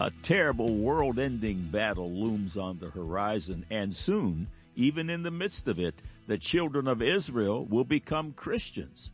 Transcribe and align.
A 0.00 0.12
terrible 0.22 0.76
world 0.76 1.18
ending 1.18 1.60
battle 1.60 2.12
looms 2.12 2.56
on 2.56 2.78
the 2.78 2.88
horizon, 2.88 3.66
and 3.68 3.92
soon, 3.92 4.46
even 4.76 5.10
in 5.10 5.24
the 5.24 5.32
midst 5.32 5.66
of 5.66 5.80
it, 5.80 5.96
the 6.28 6.38
children 6.38 6.86
of 6.86 7.02
Israel 7.02 7.64
will 7.64 7.82
become 7.82 8.32
Christians. 8.32 9.10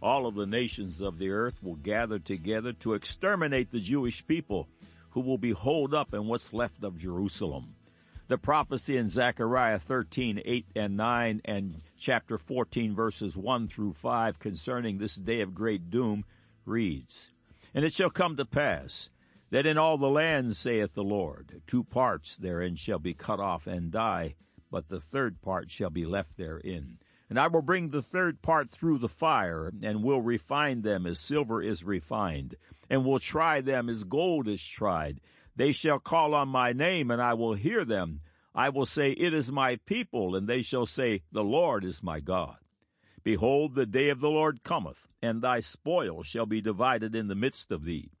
All 0.00 0.26
of 0.26 0.34
the 0.34 0.46
nations 0.46 1.02
of 1.02 1.18
the 1.18 1.28
earth 1.28 1.62
will 1.62 1.74
gather 1.74 2.18
together 2.18 2.72
to 2.72 2.94
exterminate 2.94 3.70
the 3.70 3.80
Jewish 3.80 4.26
people 4.26 4.66
who 5.10 5.20
will 5.20 5.36
be 5.36 5.50
holed 5.50 5.92
up 5.92 6.14
in 6.14 6.26
what's 6.26 6.54
left 6.54 6.82
of 6.82 6.96
Jerusalem. 6.96 7.74
The 8.28 8.38
prophecy 8.38 8.96
in 8.96 9.08
Zechariah 9.08 9.78
13, 9.78 10.40
8 10.42 10.66
and 10.74 10.96
9 10.96 11.42
and 11.44 11.82
chapter 11.98 12.38
14 12.38 12.94
verses 12.94 13.36
1 13.36 13.68
through 13.68 13.92
5 13.92 14.38
concerning 14.38 14.96
this 14.96 15.16
day 15.16 15.42
of 15.42 15.54
great 15.54 15.90
doom 15.90 16.24
reads, 16.64 17.30
And 17.74 17.84
it 17.84 17.92
shall 17.92 18.08
come 18.08 18.36
to 18.36 18.46
pass 18.46 19.10
that 19.52 19.66
in 19.66 19.76
all 19.76 19.98
the 19.98 20.08
land, 20.08 20.56
saith 20.56 20.94
the 20.94 21.04
Lord, 21.04 21.60
two 21.66 21.84
parts 21.84 22.38
therein 22.38 22.74
shall 22.74 22.98
be 22.98 23.12
cut 23.12 23.38
off 23.38 23.66
and 23.66 23.90
die, 23.90 24.34
but 24.70 24.88
the 24.88 24.98
third 24.98 25.42
part 25.42 25.70
shall 25.70 25.90
be 25.90 26.06
left 26.06 26.38
therein. 26.38 26.96
And 27.28 27.38
I 27.38 27.48
will 27.48 27.60
bring 27.60 27.90
the 27.90 28.00
third 28.00 28.40
part 28.40 28.70
through 28.70 28.96
the 28.96 29.10
fire, 29.10 29.70
and 29.82 30.02
will 30.02 30.22
refine 30.22 30.80
them 30.80 31.06
as 31.06 31.20
silver 31.20 31.60
is 31.60 31.84
refined, 31.84 32.56
and 32.88 33.04
will 33.04 33.18
try 33.18 33.60
them 33.60 33.90
as 33.90 34.04
gold 34.04 34.48
is 34.48 34.66
tried. 34.66 35.20
They 35.54 35.72
shall 35.72 35.98
call 35.98 36.34
on 36.34 36.48
my 36.48 36.72
name, 36.72 37.10
and 37.10 37.20
I 37.20 37.34
will 37.34 37.52
hear 37.52 37.84
them. 37.84 38.20
I 38.54 38.70
will 38.70 38.86
say, 38.86 39.10
It 39.10 39.34
is 39.34 39.52
my 39.52 39.76
people, 39.84 40.34
and 40.34 40.48
they 40.48 40.62
shall 40.62 40.86
say, 40.86 41.24
The 41.30 41.44
Lord 41.44 41.84
is 41.84 42.02
my 42.02 42.20
God. 42.20 42.56
Behold, 43.22 43.74
the 43.74 43.84
day 43.84 44.08
of 44.08 44.20
the 44.20 44.30
Lord 44.30 44.64
cometh, 44.64 45.06
and 45.20 45.42
thy 45.42 45.60
spoil 45.60 46.22
shall 46.22 46.46
be 46.46 46.62
divided 46.62 47.14
in 47.14 47.28
the 47.28 47.34
midst 47.34 47.70
of 47.70 47.84
thee. 47.84 48.12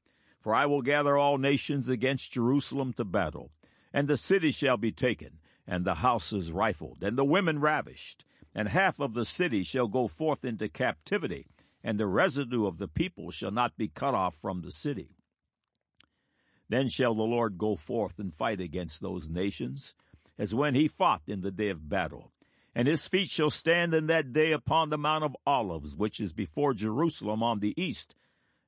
For 0.42 0.56
I 0.56 0.66
will 0.66 0.82
gather 0.82 1.16
all 1.16 1.38
nations 1.38 1.88
against 1.88 2.32
Jerusalem 2.32 2.92
to 2.94 3.04
battle, 3.04 3.52
and 3.92 4.08
the 4.08 4.16
city 4.16 4.50
shall 4.50 4.76
be 4.76 4.90
taken, 4.90 5.38
and 5.68 5.84
the 5.84 5.94
houses 5.96 6.50
rifled, 6.50 7.04
and 7.04 7.16
the 7.16 7.24
women 7.24 7.60
ravished, 7.60 8.24
and 8.52 8.68
half 8.68 8.98
of 8.98 9.14
the 9.14 9.24
city 9.24 9.62
shall 9.62 9.86
go 9.86 10.08
forth 10.08 10.44
into 10.44 10.68
captivity, 10.68 11.46
and 11.84 11.96
the 11.96 12.08
residue 12.08 12.66
of 12.66 12.78
the 12.78 12.88
people 12.88 13.30
shall 13.30 13.52
not 13.52 13.76
be 13.76 13.86
cut 13.86 14.14
off 14.14 14.34
from 14.34 14.62
the 14.62 14.72
city. 14.72 15.10
Then 16.68 16.88
shall 16.88 17.14
the 17.14 17.22
Lord 17.22 17.56
go 17.56 17.76
forth 17.76 18.18
and 18.18 18.34
fight 18.34 18.60
against 18.60 19.00
those 19.00 19.28
nations, 19.28 19.94
as 20.36 20.52
when 20.52 20.74
he 20.74 20.88
fought 20.88 21.22
in 21.28 21.42
the 21.42 21.52
day 21.52 21.68
of 21.68 21.88
battle. 21.88 22.32
And 22.74 22.88
his 22.88 23.06
feet 23.06 23.28
shall 23.28 23.50
stand 23.50 23.94
in 23.94 24.08
that 24.08 24.32
day 24.32 24.50
upon 24.50 24.90
the 24.90 24.98
Mount 24.98 25.22
of 25.22 25.36
Olives, 25.46 25.94
which 25.94 26.18
is 26.18 26.32
before 26.32 26.74
Jerusalem 26.74 27.44
on 27.44 27.60
the 27.60 27.80
east, 27.80 28.16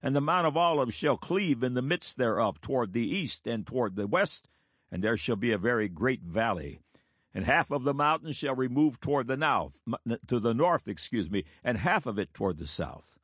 and 0.05 0.15
the 0.15 0.21
Mount 0.21 0.47
of 0.47 0.55
Olives 0.55 0.95
shall 0.95 1.17
cleave 1.17 1.63
in 1.63 1.73
the 1.73 1.81
midst 1.81 2.19
thereof 2.19 2.61
toward 2.61 2.93
the 2.93 3.09
east 3.09 3.47
and 3.47 3.67
toward 3.67 3.97
the 3.97 4.07
west, 4.07 4.51
and 4.93 5.03
there 5.03 5.17
shall 5.17 5.35
be 5.35 5.51
a 5.51 5.57
very 5.57 5.89
great 5.89 6.21
valley. 6.21 6.79
And 7.33 7.47
half 7.47 7.71
of 7.71 7.85
the 7.85 7.95
mountain 7.95 8.33
shall 8.33 8.55
remove 8.55 9.01
toward 9.01 9.29
the 9.29 9.39
north, 9.39 9.73
to 10.27 10.39
the 10.39 10.53
north, 10.53 10.89
excuse 10.89 11.31
me, 11.31 11.45
and 11.65 11.79
half 11.79 12.05
of 12.05 12.19
it 12.19 12.35
toward 12.35 12.59
the 12.59 12.67
south. 12.67 13.17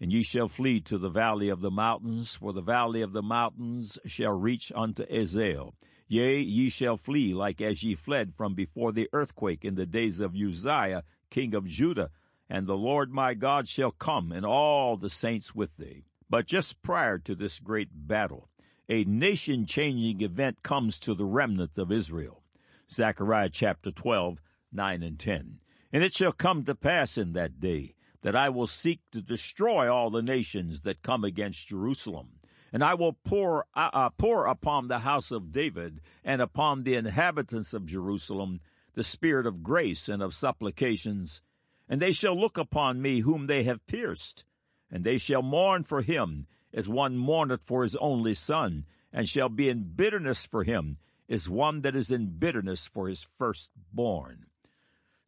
And 0.00 0.12
ye 0.12 0.22
shall 0.22 0.46
flee 0.46 0.80
to 0.82 0.98
the 0.98 1.10
valley 1.10 1.48
of 1.48 1.62
the 1.62 1.70
mountains, 1.70 2.36
for 2.36 2.52
the 2.52 2.62
valley 2.62 3.02
of 3.02 3.12
the 3.12 3.20
mountains 3.20 3.98
shall 4.06 4.38
reach 4.38 4.70
unto 4.76 5.04
Azal. 5.06 5.72
Yea, 6.06 6.38
ye 6.38 6.70
shall 6.70 6.96
flee 6.96 7.34
like 7.34 7.60
as 7.60 7.82
ye 7.82 7.96
fled 7.96 8.34
from 8.36 8.54
before 8.54 8.92
the 8.92 9.08
earthquake 9.12 9.64
in 9.64 9.74
the 9.74 9.84
days 9.84 10.20
of 10.20 10.36
Uzziah, 10.36 11.02
king 11.28 11.56
of 11.56 11.66
Judah, 11.66 12.10
and 12.48 12.66
the 12.66 12.76
Lord 12.76 13.12
my 13.12 13.34
God 13.34 13.68
shall 13.68 13.90
come, 13.90 14.32
and 14.32 14.44
all 14.44 14.96
the 14.96 15.10
saints 15.10 15.54
with 15.54 15.76
thee. 15.76 16.04
But 16.30 16.46
just 16.46 16.82
prior 16.82 17.18
to 17.18 17.34
this 17.34 17.58
great 17.58 17.88
battle, 17.92 18.48
a 18.88 19.04
nation 19.04 19.66
changing 19.66 20.20
event 20.22 20.62
comes 20.62 20.98
to 21.00 21.14
the 21.14 21.24
remnant 21.24 21.76
of 21.76 21.92
Israel. 21.92 22.42
Zechariah 22.90 23.50
chapter 23.50 23.90
12, 23.90 24.40
9 24.72 25.02
and 25.02 25.18
10. 25.18 25.58
And 25.92 26.02
it 26.02 26.14
shall 26.14 26.32
come 26.32 26.64
to 26.64 26.74
pass 26.74 27.18
in 27.18 27.32
that 27.32 27.60
day 27.60 27.94
that 28.22 28.36
I 28.36 28.48
will 28.48 28.66
seek 28.66 29.00
to 29.12 29.22
destroy 29.22 29.92
all 29.92 30.10
the 30.10 30.22
nations 30.22 30.82
that 30.82 31.02
come 31.02 31.24
against 31.24 31.68
Jerusalem. 31.68 32.30
And 32.72 32.82
I 32.82 32.94
will 32.94 33.14
pour, 33.24 33.66
uh, 33.74 33.90
uh 33.92 34.10
pour 34.10 34.46
upon 34.46 34.88
the 34.88 35.00
house 35.00 35.30
of 35.30 35.52
David 35.52 36.00
and 36.24 36.42
upon 36.42 36.82
the 36.82 36.94
inhabitants 36.94 37.72
of 37.72 37.86
Jerusalem 37.86 38.58
the 38.94 39.04
spirit 39.04 39.46
of 39.46 39.62
grace 39.62 40.08
and 40.08 40.22
of 40.22 40.34
supplications 40.34 41.40
and 41.88 42.00
they 42.00 42.12
shall 42.12 42.38
look 42.38 42.58
upon 42.58 43.00
me 43.00 43.20
whom 43.20 43.46
they 43.46 43.62
have 43.64 43.86
pierced, 43.86 44.44
and 44.90 45.04
they 45.04 45.16
shall 45.16 45.42
mourn 45.42 45.82
for 45.82 46.02
him 46.02 46.46
as 46.72 46.88
one 46.88 47.16
mourneth 47.16 47.62
for 47.62 47.82
his 47.82 47.96
only 47.96 48.34
son, 48.34 48.84
and 49.12 49.28
shall 49.28 49.48
be 49.48 49.68
in 49.68 49.92
bitterness 49.94 50.46
for 50.46 50.64
him 50.64 50.96
as 51.28 51.48
one 51.48 51.80
that 51.80 51.96
is 51.96 52.10
in 52.10 52.38
bitterness 52.38 52.86
for 52.86 53.08
his 53.08 53.22
firstborn. 53.22 54.46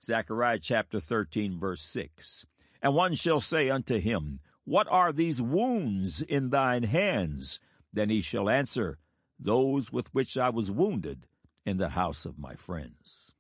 Zechariah 0.03 0.59
chapter 0.59 1.01
13 1.01 1.59
verse 1.59 1.83
6. 1.83 2.47
And 2.83 2.95
one 2.95 3.15
shall 3.15 3.41
say 3.41 3.69
unto 3.69 3.99
him, 3.99 4.41
What 4.65 4.87
are 4.91 5.13
these 5.13 5.43
wounds 5.43 6.23
in 6.23 6.51
thine 6.51 6.85
hands? 6.85 7.61
Then 7.93 8.09
he 8.09 8.21
shall 8.21 8.49
answer, 8.49 8.99
Those 9.39 9.93
with 9.93 10.15
which 10.15 10.39
I 10.39 10.51
was 10.51 10.71
wounded 10.71 11.27
in 11.67 11.77
the 11.77 11.91
house 11.91 12.25
of 12.25 12.39
my 12.39 12.55
friends 12.55 13.35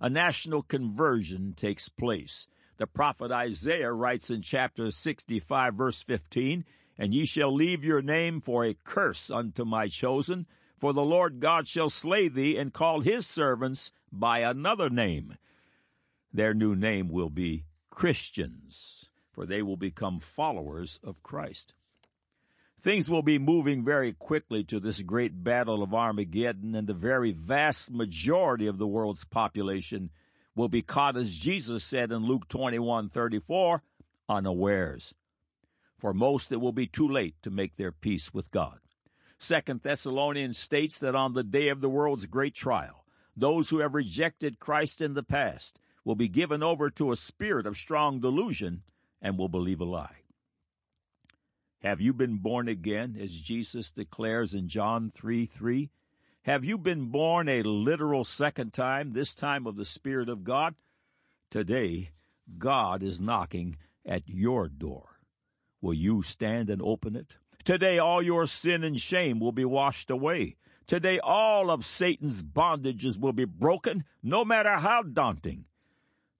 a 0.00 0.08
national 0.08 0.62
conversion 0.62 1.52
takes 1.52 1.88
place. 1.88 2.48
The 2.78 2.86
prophet 2.86 3.30
Isaiah 3.30 3.92
writes 3.92 4.30
in 4.30 4.40
chapter 4.40 4.90
65, 4.90 5.74
verse 5.74 6.02
15, 6.02 6.64
And 6.98 7.14
ye 7.14 7.26
shall 7.26 7.52
leave 7.52 7.84
your 7.84 8.00
name 8.00 8.40
for 8.40 8.64
a 8.64 8.76
curse 8.84 9.30
unto 9.30 9.64
my 9.64 9.88
chosen, 9.88 10.46
for 10.78 10.94
the 10.94 11.04
Lord 11.04 11.40
God 11.40 11.68
shall 11.68 11.90
slay 11.90 12.28
thee 12.28 12.56
and 12.56 12.72
call 12.72 13.00
his 13.00 13.26
servants 13.26 13.92
by 14.10 14.38
another 14.38 14.88
name. 14.88 15.36
Their 16.32 16.54
new 16.54 16.74
name 16.74 17.08
will 17.08 17.28
be 17.28 17.64
Christians, 17.90 19.10
for 19.30 19.44
they 19.44 19.60
will 19.60 19.76
become 19.76 20.18
followers 20.18 20.98
of 21.04 21.22
Christ. 21.22 21.74
Things 22.80 23.10
will 23.10 23.22
be 23.22 23.38
moving 23.38 23.84
very 23.84 24.14
quickly 24.14 24.64
to 24.64 24.80
this 24.80 25.02
great 25.02 25.44
battle 25.44 25.82
of 25.82 25.92
Armageddon, 25.92 26.74
and 26.74 26.86
the 26.86 26.94
very 26.94 27.30
vast 27.30 27.90
majority 27.90 28.66
of 28.66 28.78
the 28.78 28.86
world's 28.86 29.24
population 29.24 30.08
will 30.54 30.70
be 30.70 30.80
caught, 30.80 31.14
as 31.14 31.36
Jesus 31.36 31.84
said 31.84 32.10
in 32.10 32.24
Luke 32.24 32.48
21 32.48 33.10
34, 33.10 33.82
unawares. 34.30 35.14
For 35.98 36.14
most, 36.14 36.52
it 36.52 36.60
will 36.60 36.72
be 36.72 36.86
too 36.86 37.06
late 37.06 37.34
to 37.42 37.50
make 37.50 37.76
their 37.76 37.92
peace 37.92 38.32
with 38.32 38.50
God. 38.50 38.78
Second 39.38 39.82
Thessalonians 39.82 40.56
states 40.56 40.98
that 41.00 41.14
on 41.14 41.34
the 41.34 41.44
day 41.44 41.68
of 41.68 41.82
the 41.82 41.90
world's 41.90 42.24
great 42.24 42.54
trial, 42.54 43.04
those 43.36 43.68
who 43.68 43.80
have 43.80 43.94
rejected 43.94 44.58
Christ 44.58 45.02
in 45.02 45.12
the 45.12 45.22
past 45.22 45.78
will 46.02 46.14
be 46.14 46.28
given 46.28 46.62
over 46.62 46.88
to 46.90 47.12
a 47.12 47.16
spirit 47.16 47.66
of 47.66 47.76
strong 47.76 48.20
delusion 48.20 48.84
and 49.20 49.38
will 49.38 49.48
believe 49.50 49.82
a 49.82 49.84
lie. 49.84 50.19
Have 51.82 52.00
you 52.00 52.12
been 52.12 52.36
born 52.36 52.68
again, 52.68 53.16
as 53.18 53.40
Jesus 53.40 53.90
declares 53.90 54.52
in 54.52 54.68
John 54.68 55.10
3 55.10 55.46
3? 55.46 55.90
Have 56.42 56.62
you 56.62 56.76
been 56.76 57.06
born 57.06 57.48
a 57.48 57.62
literal 57.62 58.24
second 58.24 58.74
time, 58.74 59.12
this 59.12 59.34
time 59.34 59.66
of 59.66 59.76
the 59.76 59.86
Spirit 59.86 60.28
of 60.28 60.44
God? 60.44 60.74
Today, 61.50 62.10
God 62.58 63.02
is 63.02 63.20
knocking 63.20 63.76
at 64.04 64.28
your 64.28 64.68
door. 64.68 65.20
Will 65.80 65.94
you 65.94 66.20
stand 66.20 66.68
and 66.68 66.82
open 66.82 67.16
it? 67.16 67.36
Today, 67.64 67.98
all 67.98 68.20
your 68.20 68.46
sin 68.46 68.84
and 68.84 68.98
shame 68.98 69.40
will 69.40 69.52
be 69.52 69.64
washed 69.64 70.10
away. 70.10 70.56
Today, 70.86 71.18
all 71.18 71.70
of 71.70 71.86
Satan's 71.86 72.42
bondages 72.42 73.18
will 73.18 73.32
be 73.32 73.46
broken, 73.46 74.04
no 74.22 74.44
matter 74.44 74.76
how 74.76 75.02
daunting. 75.02 75.64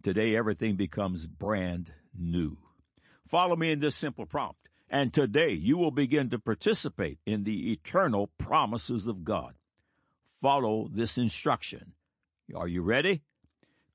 Today, 0.02 0.36
everything 0.36 0.76
becomes 0.76 1.26
brand 1.26 1.92
new. 2.14 2.58
Follow 3.26 3.56
me 3.56 3.72
in 3.72 3.80
this 3.80 3.96
simple 3.96 4.26
prompt. 4.26 4.59
And 4.90 5.14
today 5.14 5.52
you 5.52 5.78
will 5.78 5.92
begin 5.92 6.30
to 6.30 6.38
participate 6.40 7.20
in 7.24 7.44
the 7.44 7.70
eternal 7.70 8.30
promises 8.38 9.06
of 9.06 9.22
God. 9.22 9.54
Follow 10.40 10.88
this 10.90 11.16
instruction. 11.16 11.92
Are 12.54 12.66
you 12.66 12.82
ready? 12.82 13.22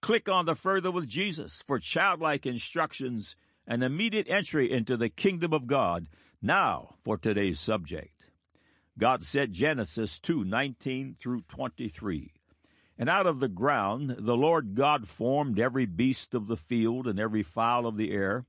Click 0.02 0.30
on 0.30 0.46
the 0.46 0.56
Further 0.56 0.92
with 0.92 1.08
Jesus 1.08 1.62
for 1.62 1.80
childlike 1.80 2.46
instructions 2.46 3.36
and 3.68 3.84
immediate 3.84 4.30
entry 4.30 4.72
into 4.72 4.96
the 4.96 5.10
kingdom 5.10 5.52
of 5.52 5.68
God. 5.68 6.08
Now 6.42 6.96
for 7.04 7.18
today's 7.18 7.60
subject. 7.60 8.28
God 8.98 9.22
said 9.22 9.52
Genesis 9.52 10.18
2 10.20 10.46
19 10.46 11.18
through 11.20 11.42
23. 11.50 12.32
And 12.98 13.10
out 13.10 13.28
of 13.28 13.42
the 13.42 13.50
ground 13.50 14.16
the 14.20 14.38
Lord 14.38 14.76
God 14.76 15.10
formed 15.10 15.60
every 15.60 15.86
beast 15.86 16.34
of 16.34 16.48
the 16.48 16.56
field 16.56 17.06
and 17.06 17.20
every 17.20 17.44
fowl 17.44 17.86
of 17.86 17.98
the 17.98 18.14
air 18.14 18.46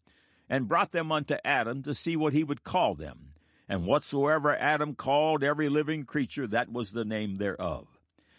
and 0.48 0.68
brought 0.68 0.92
them 0.92 1.10
unto 1.10 1.36
Adam 1.44 1.82
to 1.82 1.94
see 1.94 2.16
what 2.16 2.32
he 2.32 2.44
would 2.44 2.64
call 2.64 2.94
them. 2.94 3.32
And 3.68 3.84
whatsoever 3.84 4.56
Adam 4.56 4.94
called 4.94 5.42
every 5.42 5.68
living 5.68 6.04
creature, 6.04 6.46
that 6.46 6.70
was 6.70 6.92
the 6.92 7.04
name 7.04 7.36
thereof. 7.36 7.86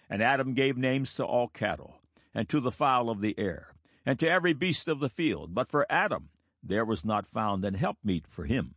And 0.09 0.23
Adam 0.23 0.53
gave 0.53 0.77
names 0.77 1.13
to 1.15 1.25
all 1.25 1.49
cattle, 1.49 1.99
and 2.33 2.47
to 2.49 2.59
the 2.59 2.71
fowl 2.71 3.09
of 3.09 3.19
the 3.19 3.35
air, 3.37 3.73
and 4.05 4.17
to 4.19 4.29
every 4.29 4.53
beast 4.53 4.87
of 4.87 4.99
the 4.99 5.09
field. 5.09 5.53
But 5.53 5.67
for 5.67 5.85
Adam 5.89 6.29
there 6.63 6.85
was 6.85 7.05
not 7.05 7.25
found 7.25 7.63
an 7.65 7.75
helpmeet 7.75 8.27
for 8.27 8.45
him. 8.45 8.75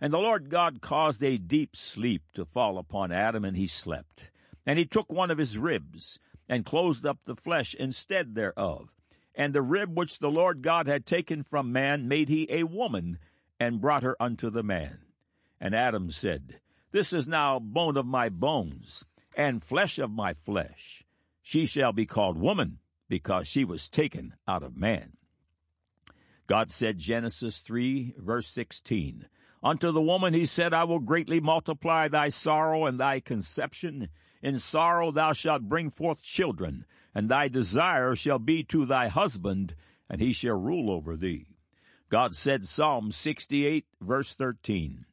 And 0.00 0.12
the 0.12 0.18
Lord 0.18 0.50
God 0.50 0.80
caused 0.80 1.22
a 1.22 1.38
deep 1.38 1.74
sleep 1.74 2.22
to 2.34 2.44
fall 2.44 2.78
upon 2.78 3.12
Adam, 3.12 3.44
and 3.44 3.56
he 3.56 3.66
slept. 3.66 4.30
And 4.66 4.78
he 4.78 4.84
took 4.84 5.10
one 5.10 5.30
of 5.30 5.38
his 5.38 5.56
ribs, 5.56 6.18
and 6.48 6.64
closed 6.64 7.06
up 7.06 7.18
the 7.24 7.36
flesh 7.36 7.74
instead 7.74 8.34
thereof. 8.34 8.90
And 9.34 9.52
the 9.52 9.62
rib 9.62 9.96
which 9.96 10.18
the 10.18 10.30
Lord 10.30 10.62
God 10.62 10.86
had 10.86 11.06
taken 11.06 11.42
from 11.42 11.72
man 11.72 12.06
made 12.08 12.28
he 12.28 12.46
a 12.50 12.64
woman, 12.64 13.18
and 13.58 13.80
brought 13.80 14.02
her 14.02 14.16
unto 14.20 14.50
the 14.50 14.62
man. 14.62 14.98
And 15.60 15.74
Adam 15.74 16.10
said, 16.10 16.60
This 16.92 17.12
is 17.12 17.26
now 17.26 17.58
bone 17.58 17.96
of 17.96 18.06
my 18.06 18.28
bones, 18.28 19.04
and 19.36 19.62
flesh 19.62 19.98
of 19.98 20.10
my 20.10 20.34
flesh. 20.34 21.04
She 21.42 21.66
shall 21.66 21.92
be 21.92 22.06
called 22.06 22.38
woman, 22.38 22.78
because 23.08 23.46
she 23.46 23.64
was 23.64 23.88
taken 23.88 24.34
out 24.46 24.62
of 24.62 24.76
man. 24.76 25.12
God 26.46 26.70
said, 26.70 26.98
Genesis 26.98 27.60
3, 27.60 28.14
verse 28.18 28.48
16, 28.48 29.28
Unto 29.62 29.90
the 29.92 30.02
woman 30.02 30.34
he 30.34 30.44
said, 30.44 30.74
I 30.74 30.84
will 30.84 31.00
greatly 31.00 31.40
multiply 31.40 32.06
thy 32.06 32.28
sorrow 32.28 32.84
and 32.84 33.00
thy 33.00 33.20
conception. 33.20 34.10
In 34.42 34.58
sorrow 34.58 35.10
thou 35.10 35.32
shalt 35.32 35.62
bring 35.62 35.90
forth 35.90 36.22
children, 36.22 36.84
and 37.14 37.28
thy 37.28 37.48
desire 37.48 38.14
shall 38.14 38.38
be 38.38 38.62
to 38.64 38.84
thy 38.84 39.08
husband, 39.08 39.74
and 40.08 40.20
he 40.20 40.32
shall 40.32 40.58
rule 40.58 40.90
over 40.90 41.16
thee. 41.16 41.46
God 42.08 42.34
said, 42.34 42.64
Psalm 42.64 43.10
68, 43.10 43.86
verse 44.00 44.34
13, 44.34 45.06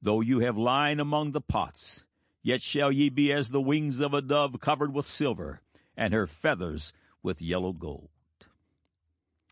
Though 0.00 0.20
you 0.20 0.40
have 0.40 0.56
lain 0.56 1.00
among 1.00 1.32
the 1.32 1.40
pots, 1.40 2.04
yet 2.42 2.62
shall 2.62 2.92
ye 2.92 3.08
be 3.08 3.32
as 3.32 3.50
the 3.50 3.60
wings 3.60 4.00
of 4.00 4.14
a 4.14 4.22
dove 4.22 4.60
covered 4.60 4.94
with 4.94 5.06
silver, 5.06 5.60
and 5.96 6.12
her 6.12 6.26
feathers 6.26 6.92
with 7.22 7.42
yellow 7.42 7.72
gold. 7.72 8.10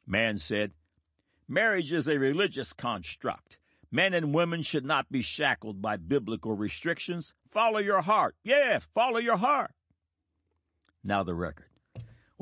Man 0.07 0.37
said, 0.37 0.73
Marriage 1.49 1.93
is 1.93 2.09
a 2.09 2.19
religious 2.19 2.73
construct. 2.73 3.59
Men 3.91 4.15
and 4.15 4.35
women 4.35 4.63
should 4.63 4.87
not 4.87 5.13
be 5.13 5.21
shackled 5.21 5.83
by 5.83 5.97
biblical 5.99 6.55
restrictions. 6.55 7.35
Follow 7.51 7.79
your 7.79 8.01
heart. 8.01 8.35
Yeah, 8.43 8.79
follow 8.95 9.19
your 9.19 9.37
heart. 9.37 9.73
Now 11.05 11.23
the 11.23 11.35
record. 11.35 11.67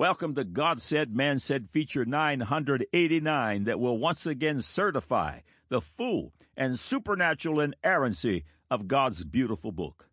Welcome 0.00 0.34
to 0.36 0.44
God 0.44 0.80
Said, 0.80 1.14
Man 1.14 1.38
Said 1.38 1.68
feature 1.68 2.06
989 2.06 3.64
that 3.64 3.78
will 3.78 3.98
once 3.98 4.24
again 4.24 4.62
certify 4.62 5.40
the 5.68 5.82
full 5.82 6.32
and 6.56 6.78
supernatural 6.78 7.60
inerrancy 7.60 8.44
of 8.70 8.88
God's 8.88 9.24
beautiful 9.24 9.72
book. 9.72 10.08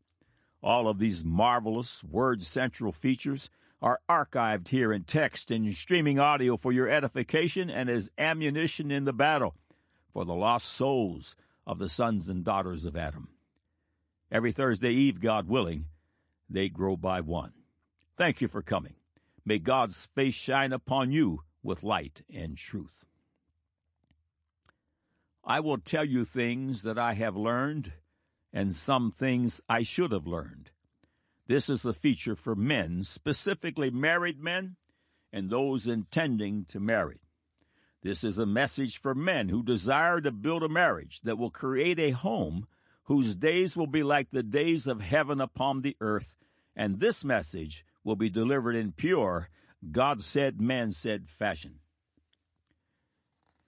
All 0.62 0.90
of 0.90 1.00
these 1.00 1.24
marvelous 1.24 2.04
word 2.04 2.42
central 2.42 2.92
features 2.92 3.50
are 3.82 4.02
archived 4.10 4.68
here 4.68 4.92
in 4.92 5.06
text 5.06 5.52
and 5.52 5.74
streaming 5.74 6.20
audio 6.20 6.58
for 6.58 6.74
your 6.74 6.90
edification 6.90 7.70
and 7.70 7.90
as 7.90 8.12
ammunition 8.18 8.92
in 8.92 9.06
the 9.06 9.14
battle 9.14 9.56
for 10.12 10.26
the 10.26 10.36
lost 10.36 10.66
souls 10.66 11.34
of 11.66 11.80
the 11.80 11.88
sons 11.88 12.28
and 12.28 12.44
daughters 12.44 12.84
of 12.84 12.98
Adam. 12.98 13.30
Every 14.30 14.52
Thursday 14.52 14.92
Eve, 14.92 15.22
God 15.22 15.48
willing, 15.48 15.86
they 16.50 16.68
grow 16.68 16.98
by 16.98 17.22
one. 17.22 17.54
Thank 18.18 18.42
you 18.42 18.50
for 18.50 18.62
coming. 18.62 18.96
May 19.48 19.60
God's 19.60 20.08
face 20.08 20.34
shine 20.34 20.74
upon 20.74 21.14
you 21.14 21.44
with 21.64 21.82
light 21.82 22.22
and 22.30 22.58
truth. 22.58 23.06
I 25.42 25.62
will 25.62 25.78
tell 25.78 26.04
you 26.04 26.26
things 26.26 26.84
that 26.84 27.00
I 27.00 27.14
have 27.14 27.38
learned 27.38 27.94
and 28.52 28.76
some 28.76 29.10
things 29.10 29.62
I 29.70 29.84
should 29.84 30.12
have 30.12 30.28
learned. 30.28 30.72
This 31.48 31.70
is 31.70 31.86
a 31.86 31.94
feature 31.94 32.36
for 32.36 32.56
men, 32.56 33.04
specifically 33.04 33.90
married 33.90 34.44
men 34.44 34.76
and 35.32 35.50
those 35.50 35.88
intending 35.88 36.66
to 36.66 36.82
marry. 36.82 37.22
This 38.04 38.26
is 38.26 38.38
a 38.38 38.46
message 38.46 38.98
for 38.98 39.16
men 39.16 39.48
who 39.48 39.64
desire 39.64 40.20
to 40.20 40.32
build 40.34 40.62
a 40.62 40.68
marriage 40.68 41.22
that 41.22 41.38
will 41.38 41.52
create 41.52 42.00
a 42.00 42.12
home 42.12 42.68
whose 43.04 43.38
days 43.38 43.78
will 43.78 43.88
be 43.88 44.04
like 44.04 44.32
the 44.32 44.44
days 44.44 44.88
of 44.88 45.00
heaven 45.00 45.40
upon 45.40 45.84
the 45.84 45.96
earth, 46.02 46.36
and 46.76 47.00
this 47.00 47.24
message 47.24 47.86
will 48.08 48.16
be 48.16 48.30
delivered 48.30 48.76
in 48.76 48.94
pure, 48.94 49.50
God 49.92 50.22
said, 50.22 50.62
man 50.62 50.92
said 50.92 51.28
fashion. 51.30 51.80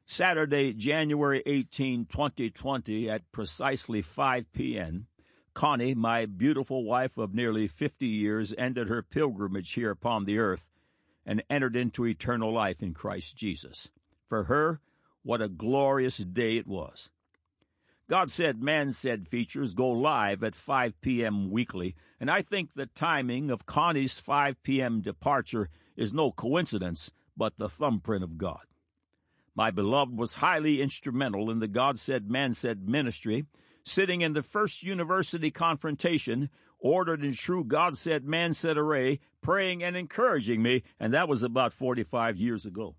Saturday, 0.05 0.73
January 0.73 1.43
18, 1.45 2.05
2020, 2.05 3.09
at 3.09 3.29
precisely 3.33 4.01
5 4.01 4.51
p.m., 4.53 5.07
Connie, 5.53 5.93
my 5.93 6.25
beautiful 6.25 6.85
wife 6.85 7.17
of 7.17 7.35
nearly 7.35 7.67
50 7.67 8.07
years, 8.07 8.55
ended 8.57 8.87
her 8.87 9.03
pilgrimage 9.03 9.73
here 9.73 9.91
upon 9.91 10.23
the 10.23 10.39
earth 10.39 10.69
and 11.25 11.43
entered 11.49 11.75
into 11.75 12.05
eternal 12.05 12.53
life 12.53 12.81
in 12.81 12.93
Christ 12.93 13.35
Jesus. 13.35 13.91
For 14.29 14.45
her, 14.45 14.79
what 15.21 15.41
a 15.41 15.49
glorious 15.49 16.17
day 16.17 16.55
it 16.55 16.65
was. 16.65 17.09
God 18.09 18.31
Said, 18.31 18.61
Man 18.61 18.91
Said 18.91 19.27
features 19.27 19.73
go 19.73 19.89
live 19.89 20.43
at 20.43 20.55
5 20.55 20.99
p.m. 20.99 21.49
weekly, 21.49 21.95
and 22.19 22.29
I 22.29 22.41
think 22.41 22.73
the 22.73 22.87
timing 22.87 23.51
of 23.51 23.65
Connie's 23.65 24.19
5 24.19 24.61
p.m. 24.63 25.01
departure 25.01 25.69
is 25.95 26.13
no 26.13 26.31
coincidence, 26.31 27.13
but 27.37 27.57
the 27.57 27.69
thumbprint 27.69 28.23
of 28.23 28.37
God. 28.37 28.65
My 29.55 29.71
beloved 29.71 30.17
was 30.17 30.35
highly 30.35 30.81
instrumental 30.81 31.51
in 31.51 31.59
the 31.59 31.67
God 31.67 31.99
Said, 31.99 32.29
Man 32.29 32.53
Said 32.53 32.89
ministry 32.89 33.45
sitting 33.89 34.21
in 34.21 34.33
the 34.33 34.43
first 34.43 34.83
university 34.83 35.51
confrontation, 35.51 36.49
ordered 36.79 37.23
in 37.23 37.33
true 37.33 37.63
God 37.63 37.97
said, 37.97 38.23
man 38.23 38.53
said 38.53 38.77
array, 38.77 39.19
praying 39.41 39.83
and 39.83 39.97
encouraging 39.97 40.61
me, 40.61 40.83
and 40.99 41.13
that 41.13 41.27
was 41.27 41.43
about 41.43 41.73
45 41.73 42.37
years 42.37 42.65
ago. 42.65 42.95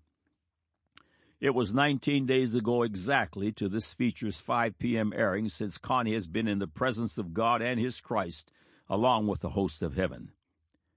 It 1.41 1.55
was 1.55 1.73
19 1.73 2.27
days 2.27 2.53
ago 2.53 2.83
exactly 2.83 3.51
to 3.53 3.67
this 3.67 3.95
feature's 3.95 4.39
5 4.39 4.77
p.m. 4.77 5.11
airing 5.15 5.49
since 5.49 5.79
Connie 5.79 6.13
has 6.13 6.27
been 6.27 6.47
in 6.47 6.59
the 6.59 6.67
presence 6.67 7.17
of 7.17 7.33
God 7.33 7.63
and 7.63 7.79
His 7.79 7.99
Christ 7.99 8.51
along 8.87 9.25
with 9.25 9.39
the 9.39 9.49
host 9.49 9.81
of 9.81 9.95
heaven. 9.95 10.33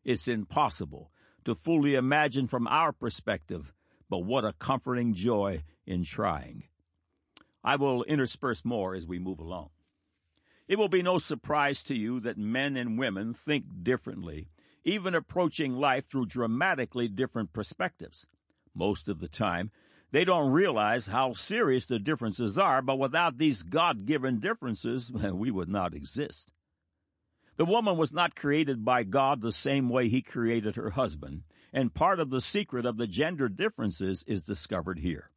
It's 0.04 0.28
impossible 0.28 1.10
to 1.46 1.54
fully 1.54 1.94
imagine 1.94 2.46
from 2.46 2.66
our 2.66 2.92
perspective, 2.92 3.72
but 4.10 4.18
what 4.18 4.44
a 4.44 4.52
comforting 4.52 5.14
joy 5.14 5.62
in 5.86 6.04
trying. 6.04 6.64
I 7.64 7.76
will 7.76 8.02
intersperse 8.02 8.66
more 8.66 8.94
as 8.94 9.06
we 9.06 9.18
move 9.18 9.38
along. 9.38 9.70
It 10.68 10.76
will 10.78 10.88
be 10.88 11.02
no 11.02 11.16
surprise 11.16 11.82
to 11.84 11.94
you 11.94 12.20
that 12.20 12.36
men 12.36 12.76
and 12.76 12.98
women 12.98 13.32
think 13.32 13.64
differently, 13.82 14.48
even 14.84 15.14
approaching 15.14 15.74
life 15.74 16.04
through 16.06 16.26
dramatically 16.26 17.08
different 17.08 17.54
perspectives. 17.54 18.28
Most 18.74 19.08
of 19.08 19.20
the 19.20 19.28
time, 19.28 19.70
they 20.14 20.24
don't 20.24 20.52
realize 20.52 21.08
how 21.08 21.32
serious 21.32 21.86
the 21.86 21.98
differences 21.98 22.56
are, 22.56 22.80
but 22.80 23.00
without 23.00 23.36
these 23.36 23.64
God 23.64 24.06
given 24.06 24.38
differences, 24.38 25.10
we 25.32 25.50
would 25.50 25.68
not 25.68 25.92
exist. 25.92 26.48
The 27.56 27.64
woman 27.64 27.96
was 27.96 28.12
not 28.12 28.36
created 28.36 28.84
by 28.84 29.02
God 29.02 29.42
the 29.42 29.50
same 29.50 29.88
way 29.88 30.08
He 30.08 30.22
created 30.22 30.76
her 30.76 30.90
husband, 30.90 31.42
and 31.72 31.92
part 31.92 32.20
of 32.20 32.30
the 32.30 32.40
secret 32.40 32.86
of 32.86 32.96
the 32.96 33.08
gender 33.08 33.48
differences 33.48 34.22
is 34.28 34.44
discovered 34.44 35.00
here. 35.00 35.30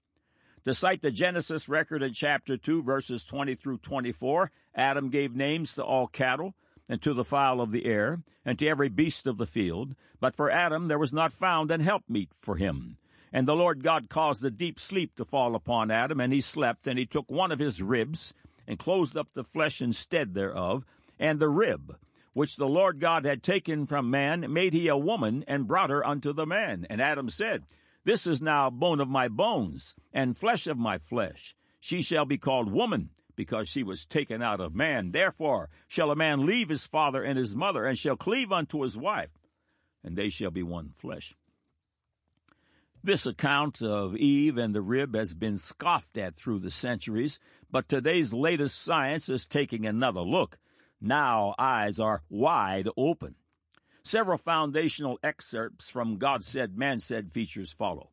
To 0.66 0.76
cite 0.76 1.02
the 1.02 1.10
Genesis 1.10 1.68
record 1.68 2.04
in 2.04 2.14
chapter 2.14 2.56
2, 2.56 2.84
verses 2.84 3.26
20 3.26 3.56
through 3.56 3.80
24, 3.80 4.52
Adam 4.76 5.10
gave 5.10 5.36
names 5.36 5.74
to 5.74 5.84
all 5.84 6.06
cattle, 6.06 6.54
and 6.88 7.02
to 7.02 7.16
the 7.16 7.24
fowl 7.24 7.62
of 7.62 7.72
the 7.72 7.86
air, 7.86 8.22
and 8.46 8.60
to 8.60 8.68
every 8.68 8.90
beast 8.90 9.26
of 9.26 9.40
the 9.40 9.48
field. 9.48 9.96
But 10.20 10.36
for 10.36 10.52
Adam 10.52 10.88
there 10.88 11.00
was 11.00 11.14
not 11.14 11.34
found 11.34 11.72
an 11.72 11.82
helpmeet 11.82 12.30
for 12.38 12.58
him. 12.58 12.98
And 13.32 13.48
the 13.48 13.56
Lord 13.56 13.84
God 13.84 14.10
caused 14.10 14.44
a 14.44 14.52
deep 14.52 14.80
sleep 14.80 15.16
to 15.16 15.26
fall 15.26 15.56
upon 15.56 15.92
Adam, 15.92 16.20
and 16.20 16.32
he 16.32 16.42
slept, 16.42 16.88
and 16.88 16.98
he 16.98 17.06
took 17.06 17.30
one 17.30 17.52
of 17.52 17.60
his 17.60 17.82
ribs, 17.82 18.34
and 18.68 18.80
closed 18.80 19.18
up 19.18 19.30
the 19.34 19.44
flesh 19.44 19.82
instead 19.82 20.34
thereof, 20.34 20.86
and 21.20 21.40
the 21.40 21.50
rib, 21.50 21.98
which 22.34 22.56
the 22.56 22.68
Lord 22.68 23.00
God 23.00 23.26
had 23.26 23.44
taken 23.44 23.86
from 23.86 24.10
man, 24.10 24.52
made 24.52 24.74
he 24.74 24.88
a 24.88 24.98
woman, 24.98 25.44
and 25.48 25.68
brought 25.68 25.90
her 25.90 26.06
unto 26.06 26.34
the 26.34 26.46
man. 26.46 26.86
And 26.90 27.02
Adam 27.02 27.30
said, 27.30 27.64
this 28.08 28.26
is 28.26 28.42
now 28.42 28.70
bone 28.70 29.02
of 29.02 29.10
my 29.10 29.28
bones 29.28 29.94
and 30.14 30.38
flesh 30.38 30.66
of 30.66 30.78
my 30.78 30.98
flesh. 30.98 31.54
She 31.82 32.02
shall 32.02 32.24
be 32.24 32.38
called 32.38 32.72
woman 32.72 33.10
because 33.36 33.68
she 33.68 33.84
was 33.84 34.06
taken 34.06 34.42
out 34.42 34.62
of 34.62 34.74
man. 34.74 35.12
Therefore 35.12 35.70
shall 35.90 36.10
a 36.10 36.16
man 36.16 36.46
leave 36.46 36.70
his 36.70 36.88
father 36.88 37.22
and 37.22 37.38
his 37.38 37.54
mother 37.54 37.84
and 37.84 37.98
shall 37.98 38.16
cleave 38.16 38.50
unto 38.50 38.82
his 38.82 38.96
wife, 38.96 39.32
and 40.06 40.16
they 40.16 40.30
shall 40.30 40.52
be 40.52 40.64
one 40.64 40.94
flesh. 40.96 41.36
This 43.04 43.26
account 43.26 43.82
of 43.82 44.16
Eve 44.18 44.58
and 44.58 44.74
the 44.74 44.82
rib 44.82 45.16
has 45.16 45.34
been 45.34 45.58
scoffed 45.58 46.18
at 46.18 46.36
through 46.36 46.60
the 46.60 46.72
centuries, 46.72 47.40
but 47.72 47.88
today's 47.88 48.34
latest 48.34 48.82
science 48.82 49.30
is 49.30 49.46
taking 49.46 49.86
another 49.86 50.22
look. 50.22 50.58
Now 51.00 51.54
eyes 51.60 52.00
are 52.00 52.24
wide 52.30 52.90
open. 52.98 53.36
Several 54.04 54.38
foundational 54.38 55.20
excerpts 55.22 55.90
from 55.90 56.18
God 56.18 56.44
Said, 56.44 56.78
Man 56.78 57.00
Said 57.00 57.32
features 57.32 57.72
follow. 57.72 58.10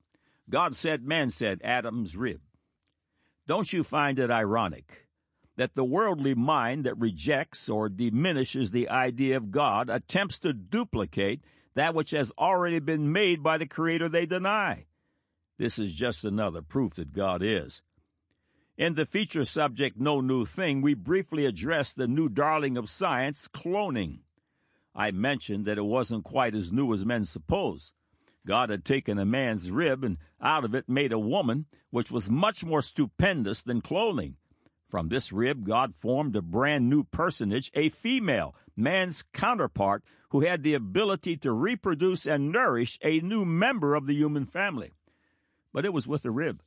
God 0.51 0.75
Said, 0.75 1.05
Man 1.05 1.31
Said, 1.31 1.61
Adam's 1.65 2.17
rib. 2.17 2.41
Don't 3.47 3.73
you 3.73 3.83
find 3.83 4.19
it 4.19 4.31
ironic 4.31 5.09
that 5.57 5.75
the 5.75 5.85
worldly 5.85 6.35
mind 6.35 6.85
that 6.85 6.99
rejects 6.99 7.69
or 7.69 7.89
diminishes 7.89 8.71
the 8.71 8.89
idea 8.89 9.37
of 9.37 9.51
God 9.51 9.89
attempts 9.89 10.39
to 10.41 10.53
duplicate 10.53 11.43
that 11.75 11.95
which 11.95 12.11
has 12.13 12.33
already 12.39 12.79
been 12.79 13.13
made 13.13 13.43
by 13.43 13.59
the 13.59 13.67
Creator 13.67 14.09
they 14.09 14.27
deny? 14.27 14.87
This 15.59 15.79
is 15.79 15.95
just 15.95 16.25
another 16.25 16.63
proof 16.63 16.95
that 16.95 17.13
God 17.13 17.43
is. 17.43 17.83
In 18.77 18.95
the 18.95 19.07
feature 19.07 19.45
subject, 19.45 20.01
No 20.01 20.21
New 20.21 20.45
Thing, 20.45 20.83
we 20.83 20.95
briefly 20.95 21.47
addressed 21.47 21.97
the 21.97 22.09
new 22.09 22.29
darling 22.29 22.77
of 22.77 22.91
science, 22.91 23.47
cloning. 23.47 24.21
I 24.95 25.13
mentioned 25.13 25.65
that 25.67 25.79
it 25.79 25.85
wasn't 25.85 26.25
quite 26.25 26.55
as 26.55 26.73
new 26.73 26.93
as 26.93 27.07
men 27.07 27.25
suppose. 27.25 27.93
God 28.47 28.71
had 28.71 28.85
taken 28.85 29.19
a 29.19 29.25
man's 29.25 29.71
rib 29.71 30.05
and 30.05 30.19
out 30.41 30.65
of 30.65 30.75
it 30.75 30.89
made 30.89 31.13
a 31.13 31.19
woman, 31.19 31.67
which 31.91 32.11
was 32.11 32.31
much 32.31 32.65
more 32.65 32.83
stupendous 32.83 33.63
than 33.63 33.81
cloning. 33.81 34.35
From 34.89 35.09
this 35.09 35.33
rib, 35.33 35.65
God 35.65 35.95
formed 35.99 36.37
a 36.37 36.43
brand 36.43 36.91
new 36.91 37.05
personage, 37.05 37.71
a 37.75 37.89
female, 37.89 38.55
man's 38.77 39.25
counterpart, 39.33 40.05
who 40.35 40.41
had 40.41 40.65
the 40.65 40.75
ability 40.75 41.37
to 41.37 41.53
reproduce 41.53 42.27
and 42.27 42.51
nourish 42.51 42.99
a 43.03 43.21
new 43.21 43.45
member 43.45 43.95
of 43.95 44.09
the 44.09 44.15
human 44.17 44.45
family. 44.45 44.91
But 45.73 45.85
it 45.85 45.93
was 45.93 46.09
with 46.09 46.25
a 46.25 46.31
rib. 46.33 46.61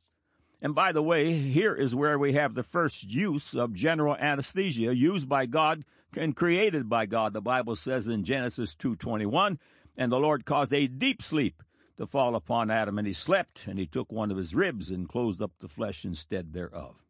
And 0.62 0.74
by 0.74 0.90
the 0.90 1.02
way, 1.02 1.34
here 1.34 1.74
is 1.74 1.94
where 1.94 2.18
we 2.18 2.32
have 2.32 2.54
the 2.54 2.62
first 2.62 3.12
use 3.12 3.54
of 3.54 3.74
general 3.74 4.16
anesthesia 4.16 4.96
used 4.96 5.28
by 5.28 5.44
God 5.44 5.84
and 6.16 6.34
created 6.34 6.88
by 6.88 7.04
God. 7.04 7.34
The 7.34 7.42
Bible 7.42 7.76
says 7.76 8.08
in 8.08 8.24
Genesis 8.24 8.74
2:21, 8.74 9.58
and 9.98 10.10
the 10.10 10.18
Lord 10.18 10.46
caused 10.46 10.72
a 10.72 10.86
deep 10.86 11.20
sleep 11.20 11.62
to 11.98 12.06
fall 12.06 12.36
upon 12.36 12.70
Adam, 12.70 12.96
and 12.96 13.06
he 13.06 13.12
slept, 13.12 13.66
and 13.66 13.78
he 13.78 13.84
took 13.84 14.10
one 14.10 14.30
of 14.30 14.38
his 14.38 14.54
ribs 14.54 14.90
and 14.90 15.10
closed 15.10 15.42
up 15.42 15.52
the 15.58 15.68
flesh 15.68 16.06
instead 16.06 16.54
thereof. 16.54 17.04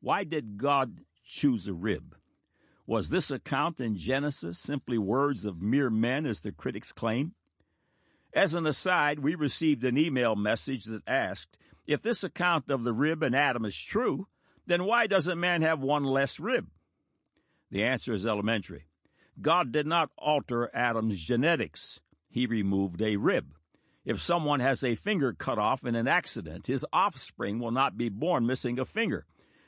Why 0.00 0.24
did 0.24 0.58
God 0.58 1.00
choose 1.24 1.66
a 1.66 1.72
rib? 1.72 2.14
Was 2.88 3.10
this 3.10 3.30
account 3.30 3.80
in 3.80 3.98
Genesis 3.98 4.58
simply 4.58 4.96
words 4.96 5.44
of 5.44 5.60
mere 5.60 5.90
men, 5.90 6.24
as 6.24 6.40
the 6.40 6.52
critics 6.52 6.90
claim? 6.90 7.34
As 8.32 8.54
an 8.54 8.64
aside, 8.64 9.18
we 9.18 9.34
received 9.34 9.84
an 9.84 9.98
email 9.98 10.34
message 10.34 10.84
that 10.84 11.02
asked, 11.06 11.58
if 11.86 12.00
this 12.00 12.24
account 12.24 12.70
of 12.70 12.84
the 12.84 12.94
rib 12.94 13.22
and 13.22 13.36
Adam 13.36 13.66
is 13.66 13.78
true, 13.78 14.26
then 14.64 14.84
why 14.84 15.06
doesn't 15.06 15.38
man 15.38 15.60
have 15.60 15.80
one 15.80 16.02
less 16.02 16.40
rib? 16.40 16.68
The 17.70 17.84
answer 17.84 18.14
is 18.14 18.26
elementary. 18.26 18.86
God 19.38 19.70
did 19.70 19.86
not 19.86 20.08
alter 20.16 20.70
Adam's 20.72 21.20
genetics. 21.20 22.00
He 22.30 22.46
removed 22.46 23.02
a 23.02 23.16
rib. 23.16 23.52
If 24.06 24.18
someone 24.22 24.60
has 24.60 24.82
a 24.82 24.94
finger 24.94 25.34
cut 25.34 25.58
off 25.58 25.84
in 25.84 25.94
an 25.94 26.08
accident, 26.08 26.66
his 26.68 26.86
offspring 26.90 27.58
will 27.58 27.70
not 27.70 27.98
be 27.98 28.08
born 28.08 28.46
missing 28.46 28.78
a 28.78 28.86
finger. 28.86 29.26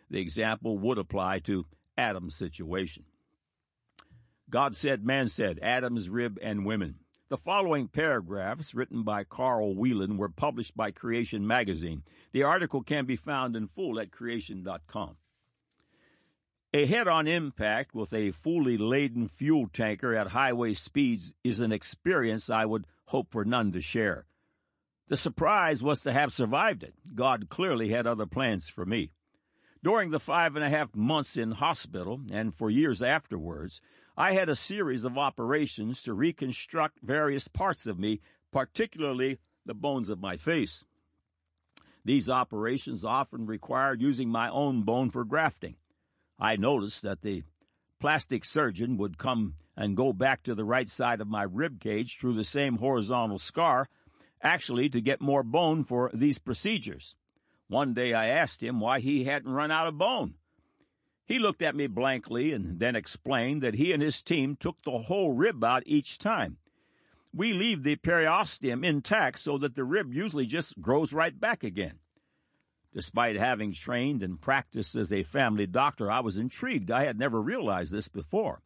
The 0.09 0.23
example 0.23 0.79
would 0.79 0.97
apply 0.97 1.41
to 1.41 1.67
Adam's 1.99 2.35
situation. 2.35 3.05
God 4.51 4.75
said, 4.75 5.05
man 5.05 5.29
said, 5.29 5.59
Adam's 5.63 6.09
rib 6.09 6.39
and 6.43 6.67
women. 6.67 6.97
The 7.29 7.37
following 7.37 7.87
paragraphs, 7.87 8.75
written 8.75 9.05
by 9.05 9.23
Carl 9.23 9.77
Wieland, 9.77 10.19
were 10.19 10.29
published 10.29 10.77
by 10.77 10.91
Creation 10.91 11.47
Magazine. 11.47 12.03
The 12.33 12.43
article 12.43 12.83
can 12.83 13.07
be 13.07 13.15
found 13.15 13.55
in 13.55 13.69
full 13.69 14.01
at 14.01 14.11
creation.com. 14.11 15.17
A 16.73 16.87
head 16.87 17.07
on 17.07 17.29
impact 17.29 17.95
with 17.95 18.13
a 18.13 18.33
fully 18.33 18.77
laden 18.77 19.29
fuel 19.29 19.69
tanker 19.73 20.15
at 20.15 20.29
highway 20.29 20.75
speeds 20.75 21.35
is 21.45 21.61
an 21.61 21.71
experience 21.71 22.51
I 22.51 22.65
would 22.65 22.87
hope 23.07 23.31
for 23.31 23.45
none 23.45 23.71
to 23.73 23.81
share. 23.81 24.27
The 25.09 25.17
surprise 25.17 25.83
was 25.83 26.01
to 26.03 26.13
have 26.13 26.33
survived 26.33 26.83
it. 26.83 26.95
God 27.15 27.49
clearly 27.49 27.91
had 27.91 28.07
other 28.07 28.27
plans 28.27 28.69
for 28.69 28.87
me. 28.87 29.13
During 29.83 30.11
the 30.11 30.21
five 30.21 30.57
and 30.57 30.65
a 30.65 30.69
half 30.69 30.95
months 30.95 31.37
in 31.37 31.53
hospital, 31.53 32.21
and 32.31 32.55
for 32.55 32.71
years 32.71 33.03
afterwards, 33.03 33.81
I 34.21 34.35
had 34.35 34.51
a 34.51 34.55
series 34.55 35.05
of 35.05 35.17
operations 35.17 36.03
to 36.03 36.13
reconstruct 36.13 36.99
various 37.03 37.49
parts 37.49 37.87
of 37.87 37.99
me, 37.99 38.21
particularly 38.53 39.39
the 39.65 39.73
bones 39.73 40.11
of 40.11 40.21
my 40.21 40.37
face. 40.37 40.85
These 42.05 42.29
operations 42.29 43.03
often 43.03 43.47
required 43.47 44.03
using 44.03 44.29
my 44.29 44.51
own 44.51 44.83
bone 44.83 45.09
for 45.09 45.25
grafting. 45.25 45.77
I 46.39 46.57
noticed 46.57 47.01
that 47.01 47.23
the 47.23 47.45
plastic 47.99 48.45
surgeon 48.45 48.99
would 48.99 49.17
come 49.17 49.55
and 49.75 49.97
go 49.97 50.13
back 50.13 50.43
to 50.43 50.55
the 50.55 50.67
right 50.67 50.91
side 50.91 51.23
of 51.23 51.27
my 51.27 51.45
rib 51.45 51.81
cage 51.81 52.19
through 52.19 52.35
the 52.35 52.45
same 52.45 52.77
horizontal 52.77 53.39
scar, 53.39 53.89
actually 54.43 54.91
to 54.91 55.01
get 55.01 55.23
more 55.23 55.43
bone 55.43 55.83
for 55.83 56.11
these 56.13 56.39
procedures. 56.39 57.17
One 57.69 57.95
day 57.95 58.13
I 58.13 58.27
asked 58.27 58.63
him 58.63 58.81
why 58.81 59.01
he 59.01 59.25
hadn't 59.25 59.51
run 59.51 59.71
out 59.71 59.87
of 59.87 59.97
bone. 59.97 60.35
He 61.31 61.39
looked 61.39 61.63
at 61.63 61.77
me 61.77 61.87
blankly 61.87 62.53
and 62.53 62.81
then 62.81 62.97
explained 62.97 63.63
that 63.63 63.77
he 63.77 63.93
and 63.93 64.03
his 64.03 64.21
team 64.21 64.57
took 64.57 64.83
the 64.83 64.99
whole 64.99 65.33
rib 65.33 65.63
out 65.63 65.85
each 65.87 66.19
time. 66.19 66.57
We 67.33 67.53
leave 67.53 67.85
the 67.85 67.95
periosteum 67.95 68.85
intact 68.85 69.39
so 69.39 69.57
that 69.59 69.77
the 69.77 69.85
rib 69.85 70.13
usually 70.13 70.45
just 70.45 70.81
grows 70.81 71.13
right 71.13 71.39
back 71.39 71.63
again. 71.63 72.01
Despite 72.93 73.37
having 73.37 73.73
trained 73.73 74.25
and 74.25 74.41
practiced 74.41 74.97
as 74.97 75.13
a 75.13 75.23
family 75.23 75.69
doctor, 75.69 76.11
I 76.11 76.19
was 76.19 76.37
intrigued. 76.37 76.91
I 76.91 77.05
had 77.05 77.17
never 77.17 77.41
realized 77.41 77.93
this 77.93 78.09
before. 78.09 78.63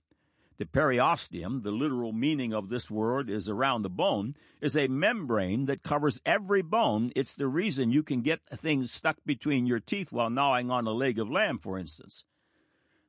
The 0.57 0.65
periosteum, 0.65 1.65
the 1.65 1.71
literal 1.71 2.15
meaning 2.15 2.55
of 2.55 2.71
this 2.71 2.91
word 2.91 3.29
is 3.29 3.47
around 3.47 3.83
the 3.83 3.91
bone, 3.91 4.37
is 4.63 4.75
a 4.75 4.89
membrane 4.89 5.67
that 5.67 5.83
covers 5.83 6.23
every 6.25 6.63
bone. 6.63 7.13
It's 7.15 7.35
the 7.35 7.47
reason 7.47 7.91
you 7.91 8.03
can 8.03 8.23
get 8.23 8.41
things 8.49 8.91
stuck 8.91 9.19
between 9.27 9.67
your 9.67 9.81
teeth 9.81 10.13
while 10.13 10.31
gnawing 10.31 10.71
on 10.71 10.87
a 10.87 10.93
leg 10.93 11.19
of 11.19 11.31
lamb, 11.31 11.59
for 11.59 11.79
instance. 11.79 12.25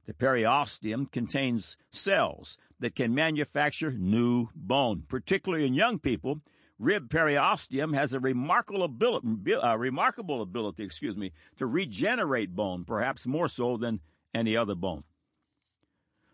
The 0.06 0.14
periosteum 0.14 1.12
contains 1.12 1.78
cells 1.90 2.58
that 2.80 2.96
can 2.96 3.16
manufacture 3.16 3.92
new 3.92 4.50
bone. 4.56 5.04
Particularly 5.08 5.66
in 5.66 5.74
young 5.74 5.98
people, 6.00 6.42
rib 6.78 7.10
periosteum 7.10 7.96
has 7.96 8.14
a 8.14 8.20
remarkable 8.20 8.84
ability, 8.84 9.56
uh, 9.56 9.76
remarkable 9.76 10.42
ability, 10.42 10.84
excuse 10.84 11.18
me, 11.18 11.32
to 11.58 11.66
regenerate 11.66 12.56
bone, 12.56 12.84
perhaps 12.84 13.26
more 13.26 13.48
so 13.48 13.78
than 13.78 14.00
any 14.34 14.56
other 14.56 14.76
bone. 14.76 15.04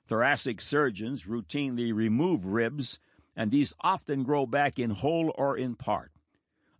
Thoracic 0.08 0.60
surgeons 0.60 1.26
routinely 1.26 1.94
remove 1.94 2.46
ribs, 2.46 3.00
and 3.36 3.52
these 3.52 3.74
often 3.80 4.24
grow 4.24 4.46
back 4.46 4.78
in 4.78 4.90
whole 4.90 5.34
or 5.38 5.56
in 5.56 5.76
part. 5.76 6.12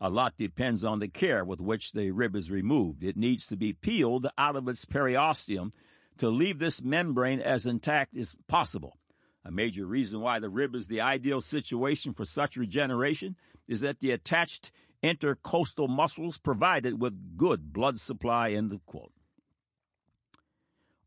A 0.02 0.10
lot 0.10 0.34
depends 0.36 0.84
on 0.84 1.00
the 1.00 1.08
care 1.08 1.46
with 1.46 1.62
which 1.62 1.94
the 1.94 2.12
rib 2.12 2.36
is 2.36 2.52
removed. 2.52 3.04
It 3.04 3.16
needs 3.16 3.46
to 3.46 3.56
be 3.56 3.72
peeled 3.72 4.28
out 4.38 4.56
of 4.56 4.68
its 4.68 4.84
periosteum 4.84 5.72
to 6.18 6.30
leave 6.30 6.60
this 6.60 6.84
membrane 6.84 7.40
as 7.40 7.66
intact 7.66 8.16
as 8.16 8.36
possible. 8.48 8.98
A 9.44 9.52
major 9.52 9.86
reason 9.86 10.22
why 10.22 10.40
the 10.40 10.50
rib 10.50 10.76
is 10.76 10.88
the 10.88 11.02
ideal 11.02 11.42
situation 11.42 12.14
for 12.14 12.26
such 12.26 12.58
regeneration 12.58 13.36
is 13.68 13.82
that 13.82 14.00
the 14.00 14.12
attached 14.12 14.72
intercostal 15.02 15.88
muscles 15.88 16.38
provide 16.38 16.86
it 16.86 17.00
with 17.00 17.38
good 17.38 17.74
blood 17.74 18.00
supply. 18.00 18.52
End 18.52 18.72
of 18.72 18.86
quote. 18.86 19.12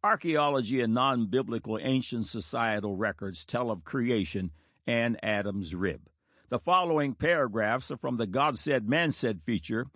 Archaeology 0.02 0.80
and 0.80 0.92
non 0.92 1.26
biblical 1.26 1.78
ancient 1.80 2.26
societal 2.26 2.96
records 2.96 3.44
tell 3.44 3.70
of 3.70 3.84
creation 3.84 4.50
and 4.87 5.18
Adam's 5.23 5.75
rib. 5.75 6.08
The 6.50 6.58
following 6.58 7.14
paragraphs 7.14 7.90
are 7.90 7.96
from 7.96 8.16
the 8.16 8.26
God 8.26 8.58
Said, 8.58 8.88
Man 8.88 9.12
Said 9.12 9.40
feature 9.42 9.87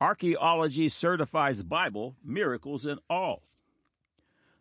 Archaeology 0.00 0.88
Certifies 0.88 1.62
Bible 1.62 2.16
Miracles 2.22 2.84
and 2.84 3.00
All. 3.08 3.42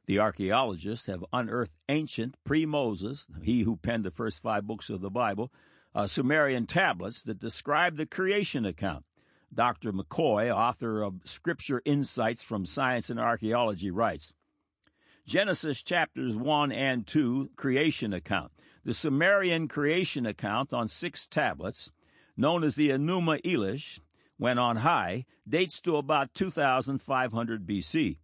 The 0.05 0.19
archaeologists 0.19 1.07
have 1.07 1.23
unearthed 1.31 1.77
ancient 1.87 2.35
pre 2.43 2.65
Moses, 2.65 3.27
he 3.41 3.61
who 3.61 3.77
penned 3.77 4.03
the 4.03 4.11
first 4.11 4.41
five 4.41 4.67
books 4.67 4.89
of 4.89 5.01
the 5.01 5.09
Bible, 5.09 5.51
uh, 5.95 6.07
Sumerian 6.07 6.65
tablets 6.65 7.23
that 7.23 7.39
describe 7.39 7.95
the 7.95 8.05
creation 8.05 8.65
account. 8.65 9.05
Dr. 9.53 9.93
McCoy, 9.93 10.53
author 10.53 11.01
of 11.01 11.21
Scripture 11.25 11.81
Insights 11.85 12.43
from 12.43 12.65
Science 12.65 13.09
and 13.09 13.19
Archaeology, 13.19 13.91
writes 13.91 14.33
Genesis 15.25 15.83
chapters 15.83 16.35
1 16.35 16.71
and 16.71 17.07
2, 17.07 17.51
creation 17.55 18.13
account. 18.13 18.51
The 18.83 18.93
Sumerian 18.93 19.69
creation 19.69 20.25
account 20.25 20.73
on 20.73 20.87
six 20.89 21.27
tablets, 21.27 21.91
known 22.35 22.63
as 22.63 22.75
the 22.75 22.89
Enuma 22.89 23.41
Elish, 23.43 23.99
when 24.37 24.57
on 24.57 24.77
high, 24.77 25.25
dates 25.47 25.79
to 25.81 25.95
about 25.95 26.33
2500 26.33 27.65
BC. 27.65 28.17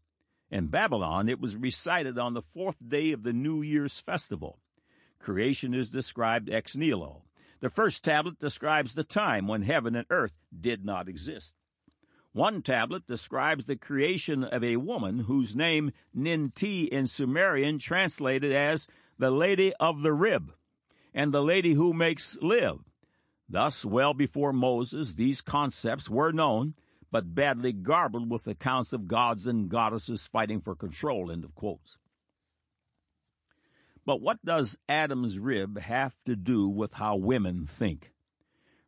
In 0.51 0.67
Babylon, 0.67 1.29
it 1.29 1.39
was 1.39 1.55
recited 1.55 2.17
on 2.17 2.33
the 2.33 2.41
fourth 2.41 2.77
day 2.85 3.11
of 3.11 3.23
the 3.23 3.33
New 3.33 3.61
Year's 3.61 3.99
festival. 3.99 4.59
Creation 5.19 5.73
is 5.73 5.89
described 5.89 6.49
ex 6.49 6.75
nihilo. 6.75 7.23
The 7.59 7.69
first 7.69 8.03
tablet 8.03 8.39
describes 8.39 8.93
the 8.93 9.03
time 9.03 9.47
when 9.47 9.63
heaven 9.63 9.95
and 9.95 10.07
earth 10.09 10.39
did 10.57 10.85
not 10.85 11.09
exist. 11.09 11.55
One 12.31 12.61
tablet 12.61 13.05
describes 13.05 13.65
the 13.65 13.75
creation 13.75 14.43
of 14.43 14.63
a 14.63 14.77
woman 14.77 15.19
whose 15.19 15.55
name 15.55 15.91
Ninti 16.15 16.87
in 16.87 17.07
Sumerian 17.07 17.79
translated 17.79 18.51
as 18.51 18.87
the 19.17 19.31
Lady 19.31 19.73
of 19.79 20.03
the 20.03 20.13
Rib 20.13 20.53
and 21.13 21.31
the 21.31 21.43
Lady 21.43 21.73
who 21.73 21.93
makes 21.93 22.37
live. 22.41 22.79
Thus, 23.49 23.83
well 23.83 24.13
before 24.13 24.53
Moses, 24.53 25.13
these 25.13 25.41
concepts 25.41 26.09
were 26.09 26.31
known, 26.31 26.75
but 27.11 27.33
badly 27.35 27.73
garbled 27.73 28.29
with 28.29 28.47
accounts 28.47 28.93
of 28.93 29.07
gods 29.07 29.47
and 29.47 29.69
goddesses 29.69 30.27
fighting 30.27 30.59
for 30.59 30.75
control. 30.75 31.31
End 31.31 31.43
of 31.43 31.55
quotes. 31.55 31.97
But 34.05 34.21
what 34.21 34.43
does 34.43 34.79
Adam's 34.87 35.37
rib 35.39 35.79
have 35.79 36.15
to 36.25 36.35
do 36.35 36.67
with 36.67 36.93
how 36.93 37.15
women 37.15 37.65
think? 37.65 38.11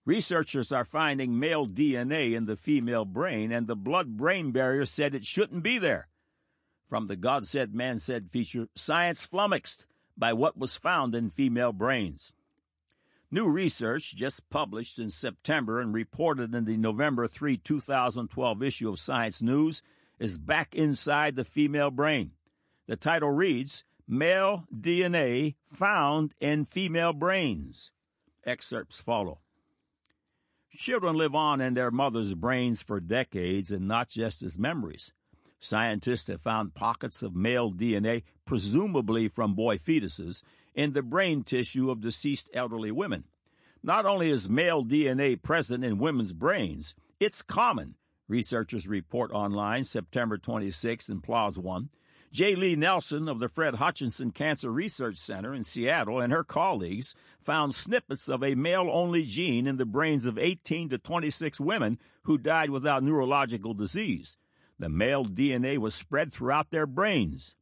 Researchers 0.03 0.71
are 0.71 0.83
finding 0.83 1.37
male 1.37 1.67
DNA 1.67 2.33
in 2.33 2.45
the 2.45 2.55
female 2.55 3.05
brain, 3.05 3.51
and 3.51 3.67
the 3.67 3.75
blood 3.75 4.17
brain 4.17 4.51
barrier 4.51 4.85
said 4.85 5.13
it 5.13 5.25
shouldn't 5.25 5.61
be 5.61 5.77
there. 5.77 6.07
From 6.89 7.07
the 7.07 7.15
God 7.15 7.45
Said, 7.45 7.75
Man 7.75 7.99
Said 7.99 8.31
feature, 8.31 8.67
science 8.75 9.25
flummoxed 9.25 9.85
by 10.17 10.33
what 10.33 10.57
was 10.57 10.75
found 10.75 11.13
in 11.13 11.29
female 11.29 11.71
brains. 11.71 12.33
New 13.33 13.49
research, 13.49 14.13
just 14.13 14.49
published 14.49 14.99
in 14.99 15.09
September 15.09 15.79
and 15.79 15.93
reported 15.93 16.53
in 16.53 16.65
the 16.65 16.75
November 16.75 17.29
3, 17.29 17.55
2012 17.55 18.61
issue 18.61 18.89
of 18.89 18.99
Science 18.99 19.41
News, 19.41 19.81
is 20.19 20.37
back 20.37 20.75
inside 20.75 21.37
the 21.37 21.45
female 21.45 21.91
brain. 21.91 22.31
The 22.87 22.97
title 22.97 23.31
reads 23.31 23.85
Male 24.05 24.65
DNA 24.75 25.55
Found 25.73 26.33
in 26.41 26.65
Female 26.65 27.13
Brains. 27.13 27.91
Excerpts 28.45 28.99
follow. 28.99 29.39
Children 30.75 31.15
live 31.15 31.33
on 31.33 31.61
in 31.61 31.73
their 31.73 31.91
mother's 31.91 32.33
brains 32.33 32.81
for 32.81 32.99
decades 32.99 33.71
and 33.71 33.87
not 33.87 34.09
just 34.09 34.43
as 34.43 34.59
memories. 34.59 35.13
Scientists 35.57 36.27
have 36.27 36.41
found 36.41 36.73
pockets 36.73 37.23
of 37.23 37.35
male 37.35 37.71
DNA, 37.71 38.23
presumably 38.45 39.29
from 39.29 39.53
boy 39.53 39.77
fetuses, 39.77 40.43
in 40.73 40.93
the 40.93 41.01
brain 41.01 41.43
tissue 41.43 41.89
of 41.89 42.01
deceased 42.01 42.49
elderly 42.53 42.91
women. 42.91 43.25
Not 43.83 44.05
only 44.05 44.29
is 44.29 44.49
male 44.49 44.85
DNA 44.85 45.41
present 45.41 45.83
in 45.83 45.97
women's 45.97 46.33
brains, 46.33 46.93
it's 47.19 47.41
common, 47.41 47.95
researchers 48.27 48.87
report 48.87 49.31
online 49.31 49.83
September 49.83 50.37
26 50.37 51.09
in 51.09 51.21
PLOS 51.21 51.57
One. 51.57 51.89
J. 52.31 52.55
Lee 52.55 52.77
Nelson 52.77 53.27
of 53.27 53.39
the 53.39 53.49
Fred 53.49 53.75
Hutchinson 53.75 54.31
Cancer 54.31 54.71
Research 54.71 55.17
Center 55.17 55.53
in 55.53 55.63
Seattle 55.63 56.21
and 56.21 56.31
her 56.31 56.45
colleagues 56.45 57.13
found 57.41 57.75
snippets 57.75 58.29
of 58.29 58.41
a 58.41 58.55
male 58.55 58.89
only 58.89 59.25
gene 59.25 59.67
in 59.67 59.75
the 59.75 59.85
brains 59.85 60.25
of 60.25 60.37
18 60.37 60.87
to 60.89 60.97
26 60.97 61.59
women 61.59 61.99
who 62.23 62.37
died 62.37 62.69
without 62.69 63.03
neurological 63.03 63.73
disease. 63.73 64.37
The 64.79 64.87
male 64.87 65.25
DNA 65.25 65.77
was 65.77 65.93
spread 65.93 66.31
throughout 66.31 66.71
their 66.71 66.87
brains. 66.87 67.55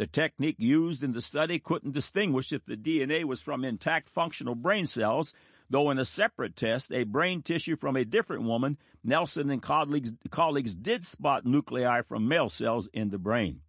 The 0.00 0.06
technique 0.06 0.56
used 0.56 1.02
in 1.02 1.12
the 1.12 1.20
study 1.20 1.58
couldn't 1.58 1.92
distinguish 1.92 2.54
if 2.54 2.64
the 2.64 2.74
DNA 2.74 3.24
was 3.24 3.42
from 3.42 3.66
intact 3.66 4.08
functional 4.08 4.54
brain 4.54 4.86
cells, 4.86 5.34
though 5.68 5.90
in 5.90 5.98
a 5.98 6.06
separate 6.06 6.56
test, 6.56 6.90
a 6.90 7.04
brain 7.04 7.42
tissue 7.42 7.76
from 7.76 7.96
a 7.96 8.06
different 8.06 8.44
woman, 8.44 8.78
Nelson 9.04 9.50
and 9.50 9.60
colleagues, 9.60 10.14
colleagues 10.30 10.74
did 10.74 11.04
spot 11.04 11.44
nuclei 11.44 12.00
from 12.00 12.26
male 12.26 12.48
cells 12.48 12.88
in 12.94 13.10
the 13.10 13.18
brain. 13.18 13.60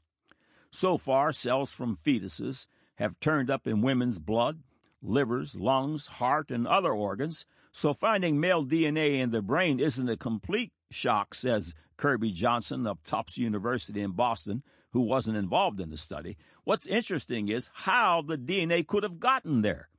So 0.72 0.98
far, 0.98 1.34
cells 1.34 1.74
from 1.74 1.98
fetuses 2.02 2.68
have 2.96 3.20
turned 3.20 3.50
up 3.50 3.68
in 3.68 3.82
women's 3.82 4.18
blood, 4.18 4.62
livers, 5.02 5.58
lungs, 5.58 6.08
heart, 6.08 6.50
and 6.50 6.66
other 6.66 6.94
organs, 6.94 7.46
so 7.74 7.94
finding 7.94 8.40
male 8.40 8.66
DNA 8.66 9.20
in 9.20 9.32
the 9.32 9.42
brain 9.42 9.82
isn't 9.82 10.08
a 10.08 10.16
complete 10.16 10.72
shock, 10.92 11.34
says 11.34 11.74
Kirby 11.98 12.32
Johnson 12.32 12.88
of 12.88 13.04
Tufts 13.04 13.38
University 13.38 14.00
in 14.00 14.12
Boston, 14.12 14.64
who 14.92 15.02
wasn't 15.02 15.38
involved 15.38 15.80
in 15.80 15.90
the 15.90 15.98
study. 15.98 16.38
What's 16.64 16.88
interesting 16.88 17.50
is 17.50 17.70
how 17.74 18.22
the 18.22 18.38
DNA 18.38 18.86
could 18.86 19.04
have 19.04 19.20
gotten 19.20 19.62
there. 19.62 19.90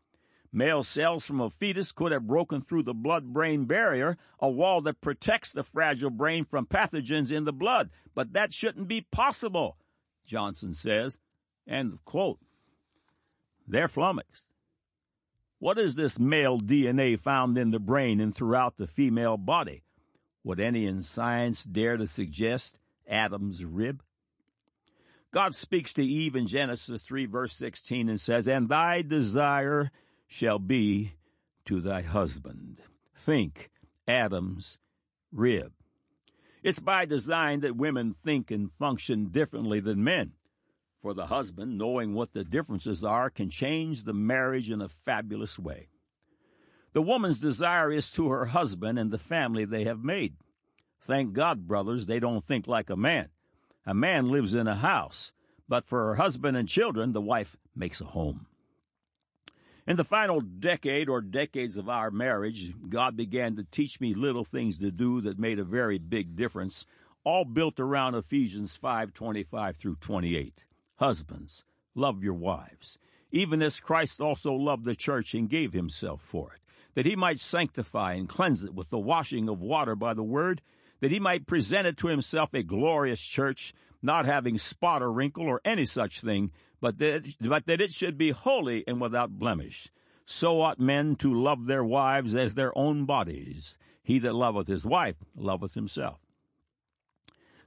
Male 0.53 0.83
cells 0.83 1.27
from 1.27 1.41
a 1.41 1.49
fetus 1.49 1.93
could 1.93 2.13
have 2.13 2.27
broken 2.27 2.61
through 2.61 2.83
the 2.83 2.93
blood 2.93 3.33
brain 3.33 3.65
barrier, 3.65 4.19
a 4.39 4.51
wall 4.51 4.83
that 4.83 5.01
protects 5.01 5.51
the 5.51 5.63
fragile 5.63 6.11
brain 6.11 6.45
from 6.45 6.67
pathogens 6.67 7.33
in 7.33 7.45
the 7.45 7.55
blood. 7.55 7.89
But 8.15 8.35
that 8.35 8.53
shouldn't 8.53 8.87
be 8.87 9.07
possible, 9.11 9.79
Johnson 10.27 10.75
says. 10.75 11.19
End 11.67 11.93
of 11.95 12.05
quote. 12.05 12.39
They're 13.67 13.89
flummoxed. 13.89 14.49
What 15.59 15.79
is 15.79 15.95
this 15.95 16.19
male 16.19 16.59
DNA 16.59 17.19
found 17.19 17.57
in 17.57 17.71
the 17.71 17.79
brain 17.79 18.21
and 18.21 18.35
throughout 18.35 18.77
the 18.77 18.87
female 18.87 19.39
body? 19.39 19.85
Would 20.45 20.61
any 20.61 20.87
in 20.87 21.03
science 21.03 21.65
dare 21.65 21.97
to 21.97 22.07
suggest 22.07 22.81
Adam's 23.09 23.65
rib? 23.65 24.03
God 25.33 25.55
speaks 25.55 25.95
to 25.95 26.05
Eve 26.05 26.37
in 26.37 26.47
Genesis 26.47 27.01
3, 27.01 27.25
verse 27.25 27.55
16, 27.57 28.11
and 28.11 28.21
says, 28.21 28.47
And 28.47 28.69
thy 28.69 29.01
desire 29.01 29.91
shall 30.27 30.59
be 30.59 31.15
to 31.65 31.81
thy 31.81 32.03
husband. 32.03 32.83
Think 33.17 33.71
Adam's 34.07 34.79
rib. 35.33 35.73
It's 36.63 36.81
by 36.81 37.07
design 37.07 37.61
that 37.61 37.77
women 37.77 38.15
think 38.25 38.51
and 38.51 38.71
function 38.79 39.29
differently 39.31 39.81
than 39.81 40.05
men. 40.05 40.33
For 41.01 41.15
the 41.15 41.27
husband, 41.27 41.79
knowing 41.79 42.15
what 42.15 42.33
the 42.33 42.45
differences 42.45 43.03
are 43.03 43.29
can 43.29 43.51
change 43.51 44.05
the 44.05 44.13
marriage 44.13 44.71
in 44.71 44.81
a 44.81 44.89
fabulous 44.89 45.59
way. 45.59 45.89
The 46.93 47.03
woman's 47.03 47.41
desire 47.41 47.91
is 47.91 48.11
to 48.13 48.29
her 48.29 48.47
husband 48.47 48.99
and 48.99 49.11
the 49.11 49.19
family 49.19 49.65
they 49.65 49.85
have 49.85 50.05
made. 50.05 50.35
Thank 51.01 51.33
God, 51.33 51.67
brothers, 51.67 52.07
they 52.07 52.21
don't 52.21 52.45
think 52.45 52.69
like 52.69 52.91
a 52.91 52.97
man. 52.97 53.31
A 53.87 53.95
man 53.95 54.29
lives 54.29 54.55
in 54.55 54.67
a 54.67 54.77
house, 54.77 55.33
but 55.69 55.85
for 55.85 56.07
her 56.07 56.15
husband 56.17 56.57
and 56.57 56.69
children, 56.69 57.13
the 57.13 57.21
wife 57.21 57.57
makes 57.75 58.01
a 58.01 58.07
home. 58.07 58.47
In 59.87 59.97
the 59.97 60.05
final 60.05 60.41
decade 60.41 61.09
or 61.09 61.21
decades 61.21 61.77
of 61.77 61.89
our 61.89 62.11
marriage, 62.11 62.73
God 62.89 63.17
began 63.17 63.57
to 63.57 63.65
teach 63.65 64.01
me 64.01 64.15
little 64.15 64.45
things 64.45 64.79
to 64.79 64.93
do 64.93 65.21
that 65.23 65.39
made 65.39 65.59
a 65.59 65.65
very 65.65 65.99
big 65.99 66.37
difference, 66.37 66.87
all 67.25 67.45
built 67.45 67.81
around 67.81 68.15
Ephesians 68.15 68.77
5:25 68.77 69.77
through 69.77 69.97
28. 69.97 70.65
Husbands, 70.97 71.65
love 71.95 72.23
your 72.23 72.35
wives, 72.35 72.99
even 73.33 73.61
as 73.61 73.81
Christ 73.81 74.21
also 74.21 74.53
loved 74.55 74.85
the 74.85 74.95
church 74.95 75.35
and 75.35 75.51
gave 75.51 75.73
himself 75.73 76.23
for 76.23 76.55
it 76.55 76.63
that 76.95 77.07
he 77.07 77.17
might 77.17 77.39
sanctify 77.39 78.15
and 78.15 78.29
cleanse 78.29 78.65
it 78.65 78.75
with 78.75 78.91
the 78.91 78.99
washing 78.99 79.49
of 79.49 79.61
water 79.61 79.97
by 79.97 80.15
the 80.15 80.23
word, 80.23 80.63
that 81.03 81.11
he 81.11 81.19
might 81.19 81.49
present 81.49 81.87
it 81.89 81.97
to 81.97 82.07
himself 82.07 82.55
a 82.55 82.63
glorious 82.63 83.21
church, 83.21 83.75
not 84.01 84.25
having 84.25 84.57
spot 84.57 85.03
or 85.03 85.13
wrinkle 85.13 85.49
or 85.49 85.61
any 85.65 85.85
such 85.85 86.21
thing, 86.21 86.53
but 86.81 86.99
that, 86.99 87.35
but 87.41 87.67
that 87.67 87.81
it 87.81 87.93
should 87.93 88.17
be 88.17 88.31
holy 88.31 88.85
and 88.87 89.01
without 89.01 89.37
blemish. 89.37 89.89
So 90.25 90.61
ought 90.61 90.79
men 90.79 91.17
to 91.17 91.35
love 91.35 91.67
their 91.67 91.83
wives 91.83 92.37
as 92.37 92.55
their 92.55 92.77
own 92.79 93.05
bodies. 93.05 93.79
He 94.05 94.21
that 94.21 94.37
loveth 94.37 94.69
his 94.69 94.87
wife 94.87 95.17
loveth 95.37 95.75
himself. 95.75 96.21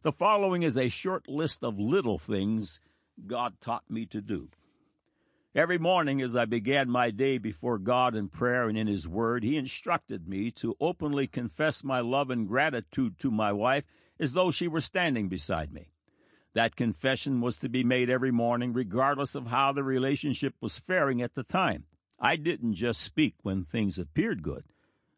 The 0.01 0.13
following 0.13 0.63
is 0.63 0.77
a 0.77 0.87
short 0.87 1.27
list 1.27 1.61
of 1.61 1.77
little 1.77 2.17
things 2.17 2.79
God 3.27 3.59
taught 3.59 3.83
me 3.89 4.05
to 4.07 4.21
do. 4.21 4.47
Every 5.55 5.77
morning 5.77 6.21
as 6.21 6.35
I 6.35 6.43
began 6.43 6.89
my 6.89 7.11
day 7.11 7.37
before 7.37 7.77
God 7.77 8.13
in 8.13 8.27
prayer 8.27 8.67
and 8.67 8.77
in 8.77 8.87
His 8.87 9.07
Word, 9.07 9.41
He 9.41 9.55
instructed 9.55 10.27
me 10.27 10.51
to 10.51 10.75
openly 10.81 11.27
confess 11.27 11.81
my 11.81 12.01
love 12.01 12.29
and 12.29 12.45
gratitude 12.45 13.17
to 13.19 13.31
my 13.31 13.53
wife 13.53 13.85
as 14.19 14.33
though 14.33 14.51
she 14.51 14.67
were 14.67 14.81
standing 14.81 15.29
beside 15.29 15.71
me. 15.71 15.91
That 16.55 16.75
confession 16.75 17.39
was 17.39 17.57
to 17.59 17.69
be 17.69 17.85
made 17.85 18.09
every 18.09 18.31
morning, 18.31 18.73
regardless 18.73 19.33
of 19.33 19.47
how 19.47 19.71
the 19.71 19.81
relationship 19.81 20.55
was 20.59 20.77
faring 20.77 21.21
at 21.21 21.35
the 21.35 21.43
time. 21.43 21.85
I 22.19 22.35
didn't 22.35 22.73
just 22.73 23.01
speak 23.01 23.35
when 23.43 23.63
things 23.63 23.97
appeared 23.97 24.43
good. 24.43 24.65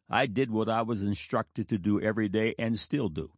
I 0.08 0.28
did 0.28 0.52
what 0.52 0.70
I 0.70 0.84
was 0.84 1.02
instructed 1.02 1.68
to 1.70 1.80
do 1.80 2.00
every 2.00 2.30
day 2.30 2.54
and 2.60 2.78
still 2.78 3.10
do. 3.10 3.30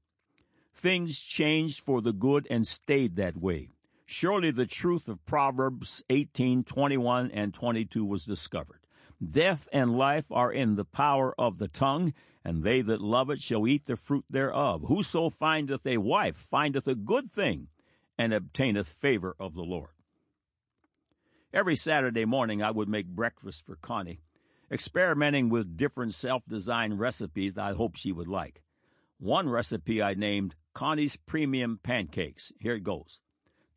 Things 0.74 1.18
changed 1.18 1.80
for 1.80 2.02
the 2.02 2.14
good 2.14 2.46
and 2.50 2.68
stayed 2.68 3.16
that 3.16 3.38
way. 3.38 3.70
Surely 4.12 4.50
the 4.50 4.66
truth 4.66 5.08
of 5.08 5.24
Proverbs 5.24 6.04
18, 6.10 6.64
21, 6.64 7.30
and 7.30 7.54
22 7.54 8.04
was 8.04 8.26
discovered. 8.26 8.80
Death 9.24 9.70
and 9.72 9.96
life 9.96 10.32
are 10.32 10.52
in 10.52 10.74
the 10.74 10.84
power 10.84 11.36
of 11.40 11.60
the 11.60 11.68
tongue, 11.68 12.16
and 12.44 12.64
they 12.64 12.82
that 12.82 13.02
love 13.02 13.30
it 13.30 13.40
shall 13.40 13.68
eat 13.68 13.86
the 13.86 13.96
fruit 13.96 14.26
thereof. 14.28 14.86
Whoso 14.88 15.30
findeth 15.30 15.86
a 15.86 16.00
wife 16.00 16.36
findeth 16.36 16.88
a 16.88 16.96
good 16.96 17.32
thing, 17.32 17.68
and 18.18 18.34
obtaineth 18.34 18.90
favor 18.90 19.36
of 19.40 19.54
the 19.54 19.62
Lord. 19.62 19.92
Every 21.54 21.76
Saturday 21.76 22.26
morning 22.26 22.64
I 22.64 22.72
would 22.72 22.90
make 22.90 23.10
breakfast 23.10 23.64
for 23.64 23.76
Connie, 23.76 24.22
experimenting 24.72 25.50
with 25.50 25.78
different 25.78 26.16
self 26.16 26.42
designed 26.48 27.00
recipes 27.00 27.60
I 27.60 27.74
hoped 27.74 28.00
she 28.00 28.12
would 28.12 28.28
like. 28.28 28.64
One 29.20 29.48
recipe 29.48 30.02
I 30.02 30.16
named 30.16 30.56
Connie's 30.74 31.16
Premium 31.16 31.80
Pancakes. 31.84 32.52
Here 32.60 32.74
it 32.74 32.84
goes. 32.84 33.20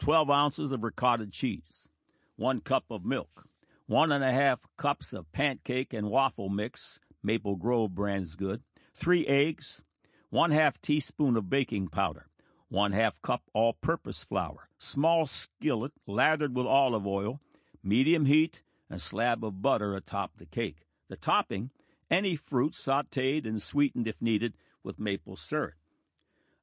12 0.03 0.31
ounces 0.31 0.73
of 0.73 0.83
ricotta 0.83 1.29
cheese, 1.29 1.87
1 2.35 2.59
cup 2.63 2.83
of 2.91 3.05
milk, 3.05 3.47
1.5 3.89 4.59
cups 4.77 5.13
of 5.13 5.31
pancake 5.31 5.93
and 5.95 6.11
waffle 6.11 6.49
mix, 6.49 6.99
Maple 7.23 7.55
Grove 7.55 7.95
brand 7.95 8.23
is 8.23 8.35
good, 8.35 8.63
3 8.97 9.25
eggs, 9.29 9.85
1 10.31 10.51
half 10.51 10.81
teaspoon 10.81 11.37
of 11.37 11.49
baking 11.49 11.87
powder, 11.87 12.27
1 12.69 12.91
half 12.91 13.23
cup 13.23 13.43
all 13.55 13.75
purpose 13.75 14.25
flour, 14.25 14.69
small 14.77 15.25
skillet 15.25 15.93
lathered 16.05 16.57
with 16.57 16.67
olive 16.67 17.07
oil, 17.07 17.41
medium 17.85 18.25
heat, 18.25 18.65
a 18.91 18.99
slab 18.99 19.45
of 19.45 19.63
butter 19.63 19.95
atop 19.95 20.33
the 20.37 20.47
cake. 20.47 20.79
The 21.11 21.17
topping, 21.17 21.71
any 22.11 22.35
fruit 22.35 22.73
sauteed 22.73 23.47
and 23.47 23.63
sweetened 23.63 24.09
if 24.09 24.21
needed 24.21 24.55
with 24.83 24.99
maple 24.99 25.37
syrup. 25.37 25.75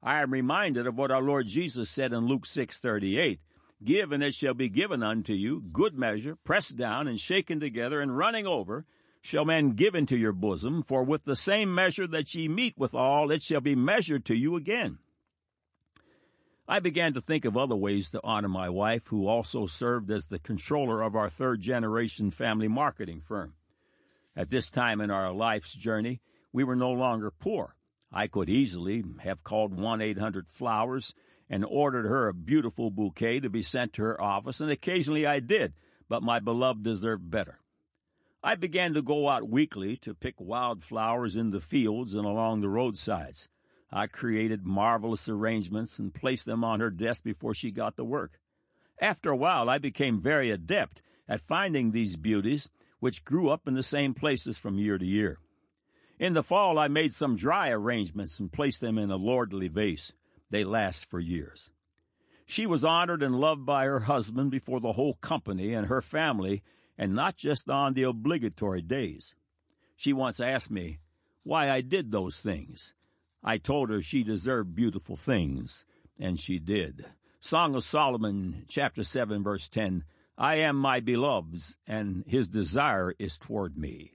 I 0.01 0.21
am 0.21 0.31
reminded 0.31 0.87
of 0.87 0.97
what 0.97 1.11
our 1.11 1.21
Lord 1.21 1.47
Jesus 1.47 1.89
said 1.89 2.13
in 2.13 2.25
Luke 2.25 2.45
6:38, 2.45 3.41
"Give 3.83 4.11
and 4.11 4.23
it 4.23 4.33
shall 4.33 4.53
be 4.53 4.69
given 4.69 5.03
unto 5.03 5.33
you, 5.33 5.61
good 5.61 5.93
measure, 5.97 6.35
pressed 6.35 6.77
down 6.77 7.07
and 7.07 7.19
shaken 7.19 7.59
together 7.59 7.99
and 7.99 8.17
running 8.17 8.47
over, 8.47 8.85
shall 9.21 9.43
men 9.43 9.71
give 9.71 9.95
into 9.95 10.17
your 10.17 10.31
bosom, 10.31 10.81
for 10.81 11.03
with 11.03 11.25
the 11.25 11.35
same 11.35 11.73
measure 11.73 12.07
that 12.07 12.33
ye 12.33 12.47
meet 12.47 12.77
withal, 12.77 13.31
it 13.31 13.41
shall 13.41 13.61
be 13.61 13.75
measured 13.75 14.23
to 14.25 14.35
you 14.35 14.55
again. 14.55 14.99
I 16.67 16.79
began 16.79 17.13
to 17.15 17.21
think 17.21 17.45
of 17.45 17.57
other 17.57 17.75
ways 17.75 18.11
to 18.11 18.21
honor 18.23 18.47
my 18.47 18.69
wife, 18.69 19.07
who 19.07 19.27
also 19.27 19.65
served 19.65 20.11
as 20.11 20.27
the 20.27 20.39
controller 20.39 21.01
of 21.01 21.15
our 21.15 21.27
third 21.29 21.61
generation 21.61 22.31
family 22.31 22.67
marketing 22.67 23.21
firm. 23.21 23.55
At 24.35 24.49
this 24.49 24.69
time 24.69 25.01
in 25.01 25.09
our 25.09 25.33
life's 25.33 25.73
journey, 25.73 26.21
we 26.53 26.63
were 26.63 26.75
no 26.75 26.91
longer 26.91 27.31
poor. 27.31 27.75
I 28.11 28.27
could 28.27 28.49
easily 28.49 29.03
have 29.19 29.43
called 29.43 29.73
1 29.73 30.01
800 30.01 30.49
Flowers 30.49 31.13
and 31.49 31.65
ordered 31.65 32.05
her 32.05 32.27
a 32.27 32.33
beautiful 32.33 32.91
bouquet 32.91 33.39
to 33.39 33.49
be 33.49 33.63
sent 33.63 33.93
to 33.93 34.03
her 34.03 34.21
office, 34.21 34.59
and 34.59 34.71
occasionally 34.71 35.25
I 35.25 35.39
did, 35.39 35.73
but 36.07 36.23
my 36.23 36.39
beloved 36.39 36.83
deserved 36.83 37.29
better. 37.29 37.59
I 38.43 38.55
began 38.55 38.93
to 38.93 39.01
go 39.01 39.27
out 39.27 39.49
weekly 39.49 39.97
to 39.97 40.13
pick 40.13 40.35
wild 40.39 40.81
flowers 40.83 41.35
in 41.35 41.51
the 41.51 41.59
fields 41.59 42.13
and 42.13 42.25
along 42.25 42.61
the 42.61 42.69
roadsides. 42.69 43.49
I 43.91 44.07
created 44.07 44.65
marvelous 44.65 45.27
arrangements 45.27 45.99
and 45.99 46.13
placed 46.13 46.45
them 46.45 46.63
on 46.63 46.79
her 46.79 46.91
desk 46.91 47.23
before 47.23 47.53
she 47.53 47.71
got 47.71 47.97
to 47.97 48.03
work. 48.03 48.39
After 49.01 49.31
a 49.31 49.35
while, 49.35 49.69
I 49.69 49.77
became 49.77 50.21
very 50.21 50.51
adept 50.51 51.01
at 51.27 51.41
finding 51.41 51.91
these 51.91 52.15
beauties, 52.15 52.69
which 52.99 53.25
grew 53.25 53.49
up 53.49 53.67
in 53.67 53.73
the 53.73 53.83
same 53.83 54.13
places 54.13 54.57
from 54.57 54.77
year 54.77 54.97
to 54.97 55.05
year. 55.05 55.39
In 56.19 56.33
the 56.33 56.43
fall, 56.43 56.77
I 56.77 56.89
made 56.89 57.13
some 57.13 57.37
dry 57.37 57.69
arrangements 57.69 58.39
and 58.39 58.51
placed 58.51 58.81
them 58.81 58.97
in 58.97 59.09
a 59.09 59.15
lordly 59.15 59.69
vase. 59.69 60.11
They 60.49 60.65
last 60.65 61.09
for 61.09 61.19
years. 61.19 61.71
She 62.45 62.65
was 62.65 62.83
honored 62.83 63.23
and 63.23 63.39
loved 63.39 63.65
by 63.65 63.85
her 63.85 64.01
husband 64.01 64.51
before 64.51 64.81
the 64.81 64.91
whole 64.93 65.13
company 65.15 65.73
and 65.73 65.87
her 65.87 66.01
family, 66.01 66.61
and 66.97 67.15
not 67.15 67.37
just 67.37 67.69
on 67.69 67.93
the 67.93 68.03
obligatory 68.03 68.81
days. 68.81 69.35
She 69.95 70.11
once 70.11 70.39
asked 70.39 70.69
me 70.69 70.99
why 71.43 71.69
I 71.69 71.81
did 71.81 72.11
those 72.11 72.41
things, 72.41 72.93
I 73.43 73.57
told 73.57 73.89
her 73.89 74.01
she 74.01 74.23
deserved 74.23 74.75
beautiful 74.75 75.15
things, 75.15 75.85
and 76.19 76.39
she 76.39 76.59
did. 76.59 77.05
Song 77.39 77.75
of 77.75 77.83
Solomon, 77.83 78.65
chapter 78.67 79.03
7, 79.03 79.43
verse 79.43 79.69
10 79.69 80.03
I 80.37 80.55
am 80.55 80.75
my 80.75 80.99
beloved's, 80.99 81.77
and 81.87 82.23
his 82.27 82.47
desire 82.49 83.13
is 83.17 83.37
toward 83.37 83.77
me. 83.77 84.13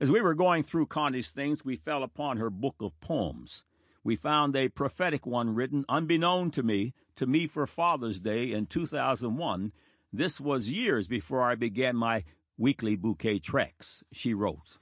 As 0.00 0.12
we 0.12 0.20
were 0.20 0.34
going 0.34 0.62
through 0.62 0.86
Connie's 0.86 1.30
things, 1.30 1.64
we 1.64 1.74
fell 1.74 2.04
upon 2.04 2.36
her 2.36 2.50
book 2.50 2.76
of 2.80 2.98
poems. 3.00 3.64
We 4.04 4.14
found 4.14 4.54
a 4.54 4.68
prophetic 4.68 5.26
one 5.26 5.56
written, 5.56 5.84
unbeknown 5.88 6.52
to 6.52 6.62
me, 6.62 6.94
to 7.16 7.26
me 7.26 7.48
for 7.48 7.66
Father's 7.66 8.20
Day 8.20 8.52
in 8.52 8.66
2001. 8.66 9.72
This 10.12 10.40
was 10.40 10.70
years 10.70 11.08
before 11.08 11.42
I 11.42 11.56
began 11.56 11.96
my 11.96 12.22
weekly 12.56 12.94
bouquet 12.94 13.40
treks, 13.40 14.04
she 14.12 14.34
wrote. 14.34 14.78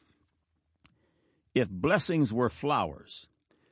If 1.55 1.71
blessings 1.71 2.31
were 2.31 2.51
flowers, 2.51 3.27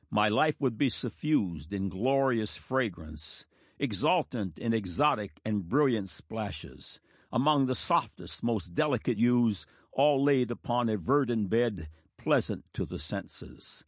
my 0.09 0.29
life 0.29 0.55
would 0.59 0.79
be 0.79 0.89
suffused 0.89 1.71
in 1.71 1.89
glorious 1.89 2.57
fragrance, 2.57 3.45
exultant 3.77 4.57
in 4.57 4.73
exotic 4.73 5.39
and 5.45 5.69
brilliant 5.69 6.09
splashes, 6.09 6.99
among 7.31 7.65
the 7.65 7.75
softest, 7.75 8.43
most 8.43 8.73
delicate 8.73 9.19
hues, 9.19 9.67
all 9.95 10.23
laid 10.23 10.51
upon 10.51 10.89
a 10.89 10.97
verdant 10.97 11.49
bed, 11.49 11.87
pleasant 12.17 12.65
to 12.73 12.85
the 12.85 12.99
senses. 12.99 13.85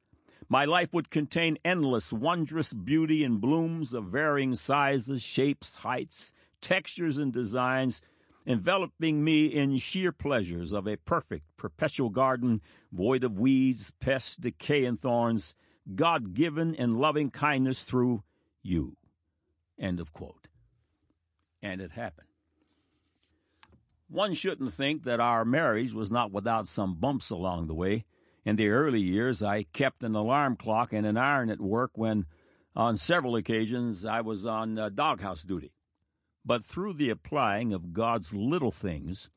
My 0.49 0.63
life 0.63 0.93
would 0.93 1.09
contain 1.09 1.57
endless, 1.65 2.13
wondrous 2.13 2.73
beauty 2.73 3.23
in 3.23 3.37
blooms 3.37 3.93
of 3.93 4.05
varying 4.05 4.55
sizes, 4.55 5.21
shapes, 5.21 5.75
heights, 5.75 6.33
textures, 6.61 7.17
and 7.17 7.33
designs, 7.33 8.01
enveloping 8.45 9.23
me 9.23 9.47
in 9.47 9.77
sheer 9.77 10.13
pleasures 10.13 10.71
of 10.71 10.87
a 10.87 10.95
perfect, 10.95 11.45
perpetual 11.57 12.09
garden, 12.09 12.61
void 12.93 13.25
of 13.25 13.39
weeds, 13.39 13.91
pests, 13.99 14.37
decay, 14.37 14.85
and 14.85 14.99
thorns, 14.99 15.53
God 15.93 16.33
given 16.33 16.73
in 16.73 16.97
loving 16.97 17.29
kindness 17.29 17.83
through 17.83 18.23
you. 18.63 18.95
End 19.77 19.99
of 19.99 20.13
quote. 20.13 20.47
And 21.61 21.81
it 21.81 21.91
happened. 21.91 22.26
One 24.09 24.33
shouldn't 24.33 24.73
think 24.73 25.03
that 25.03 25.19
our 25.19 25.43
marriage 25.43 25.93
was 25.93 26.11
not 26.11 26.31
without 26.31 26.67
some 26.67 26.95
bumps 26.95 27.29
along 27.29 27.67
the 27.67 27.75
way. 27.75 28.05
In 28.45 28.55
the 28.55 28.69
early 28.69 29.01
years, 29.01 29.43
I 29.43 29.63
kept 29.63 30.01
an 30.03 30.15
alarm 30.15 30.55
clock 30.55 30.93
and 30.93 31.05
an 31.05 31.17
iron 31.17 31.49
at 31.49 31.59
work 31.59 31.91
when, 31.95 32.25
on 32.73 32.95
several 32.95 33.35
occasions, 33.35 34.05
I 34.05 34.21
was 34.21 34.45
on 34.45 34.79
uh, 34.79 34.89
doghouse 34.89 35.43
duty. 35.43 35.73
But 36.45 36.63
through 36.63 36.93
the 36.93 37.09
applying 37.09 37.73
of 37.73 37.91
God's 37.91 38.33
little 38.33 38.71
things, 38.71 39.29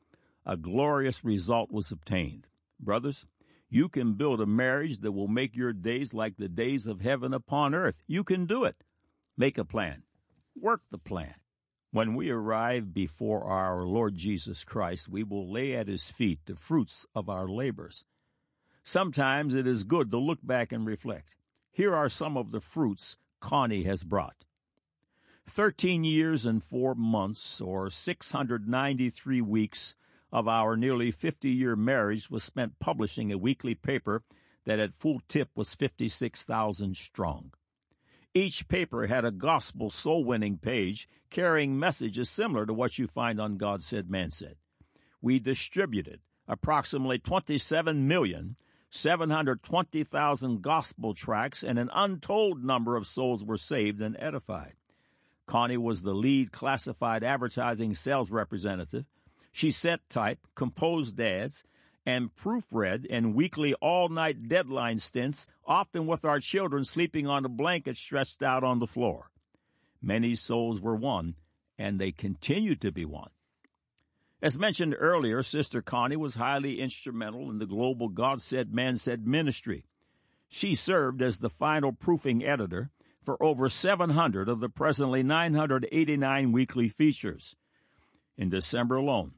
a 0.45 0.55
glorious 0.55 1.25
result 1.25 1.69
was 1.69 1.91
obtained. 1.91 2.47
Brothers, 2.79 3.27
you 3.69 3.89
can 3.89 4.13
build 4.13 4.39
a 4.39 4.45
marriage 4.45 4.99
that 4.99 5.11
will 5.11 5.27
make 5.27 5.53
your 5.53 5.73
days 5.73 6.13
like 6.13 6.37
the 6.37 6.47
days 6.47 6.87
of 6.87 7.01
heaven 7.01 7.33
upon 7.33 7.75
earth. 7.75 7.97
You 8.07 8.23
can 8.23 8.45
do 8.45 8.63
it. 8.63 8.85
Make 9.37 9.57
a 9.57 9.65
plan. 9.65 10.03
Work 10.55 10.83
the 10.89 10.97
plan. 10.97 11.35
When 11.93 12.15
we 12.15 12.29
arrive 12.29 12.93
before 12.93 13.43
our 13.43 13.83
Lord 13.85 14.15
Jesus 14.15 14.63
Christ, 14.63 15.09
we 15.09 15.23
will 15.23 15.51
lay 15.51 15.75
at 15.75 15.89
his 15.89 16.09
feet 16.09 16.39
the 16.45 16.55
fruits 16.55 17.05
of 17.13 17.27
our 17.27 17.49
labors. 17.49 18.05
Sometimes 18.81 19.53
it 19.53 19.67
is 19.67 19.83
good 19.83 20.09
to 20.11 20.17
look 20.17 20.39
back 20.41 20.71
and 20.71 20.85
reflect. 20.85 21.35
Here 21.69 21.93
are 21.93 22.07
some 22.07 22.37
of 22.37 22.51
the 22.51 22.61
fruits 22.61 23.17
Connie 23.41 23.83
has 23.83 24.05
brought. 24.05 24.45
13 25.47 26.05
years 26.05 26.45
and 26.45 26.63
four 26.63 26.95
months, 26.95 27.59
or 27.59 27.89
693 27.89 29.41
weeks, 29.41 29.95
of 30.31 30.47
our 30.47 30.77
nearly 30.77 31.11
50 31.11 31.49
year 31.49 31.75
marriage 31.75 32.31
was 32.31 32.41
spent 32.41 32.79
publishing 32.79 33.33
a 33.33 33.37
weekly 33.37 33.75
paper 33.75 34.23
that 34.63 34.79
at 34.79 34.95
full 34.95 35.19
tip 35.27 35.49
was 35.55 35.75
56,000 35.75 36.95
strong. 36.95 37.51
Each 38.33 38.65
paper 38.69 39.07
had 39.07 39.25
a 39.25 39.31
gospel 39.31 39.89
soul 39.89 40.23
winning 40.23 40.57
page 40.57 41.09
carrying 41.31 41.79
messages 41.79 42.29
similar 42.29 42.67
to 42.67 42.73
what 42.73 42.99
you 42.99 43.07
find 43.07 43.41
on 43.41 43.57
God 43.57 43.81
Said, 43.81 44.09
Man 44.09 44.29
Said. 44.29 44.57
We 45.21 45.39
distributed 45.39 46.19
approximately 46.47 47.17
27 47.17 48.07
million 48.07 48.55
720,000 48.91 50.61
gospel 50.61 51.13
tracts, 51.13 51.63
and 51.63 51.79
an 51.79 51.89
untold 51.93 52.63
number 52.63 52.97
of 52.97 53.07
souls 53.07 53.43
were 53.43 53.57
saved 53.57 54.01
and 54.01 54.17
edified. 54.19 54.73
Connie 55.47 55.77
was 55.77 56.01
the 56.01 56.13
lead 56.13 56.51
classified 56.51 57.23
advertising 57.23 57.93
sales 57.93 58.31
representative. 58.31 59.05
She 59.53 59.71
set 59.71 60.01
type, 60.09 60.39
composed 60.55 61.19
ads, 61.19 61.63
and 62.05 62.35
proofread 62.35 63.05
in 63.05 63.33
weekly 63.33 63.73
all 63.75 64.09
night 64.09 64.49
deadline 64.49 64.97
stints, 64.97 65.47
often 65.65 66.05
with 66.05 66.25
our 66.25 66.39
children 66.39 66.83
sleeping 66.83 67.27
on 67.27 67.45
a 67.45 67.49
blanket 67.49 67.95
stretched 67.95 68.43
out 68.43 68.63
on 68.63 68.79
the 68.79 68.87
floor. 68.87 69.30
Many 70.01 70.35
souls 70.35 70.81
were 70.81 70.95
won, 70.95 71.35
and 71.77 71.99
they 71.99 72.11
continue 72.11 72.75
to 72.75 72.91
be 72.91 73.05
won. 73.05 73.29
As 74.41 74.57
mentioned 74.57 74.95
earlier, 74.97 75.43
Sister 75.43 75.83
Connie 75.83 76.15
was 76.15 76.35
highly 76.35 76.79
instrumental 76.79 77.51
in 77.51 77.59
the 77.59 77.67
global 77.67 78.09
God 78.09 78.41
Said, 78.41 78.73
Man 78.73 78.95
Said 78.95 79.27
ministry. 79.27 79.83
She 80.49 80.73
served 80.73 81.21
as 81.21 81.37
the 81.37 81.49
final 81.49 81.93
proofing 81.93 82.43
editor 82.43 82.89
for 83.23 83.41
over 83.41 83.69
700 83.69 84.49
of 84.49 84.59
the 84.59 84.69
presently 84.69 85.21
989 85.21 86.51
weekly 86.51 86.89
features. 86.89 87.55
In 88.35 88.49
December 88.49 88.95
alone, 88.95 89.33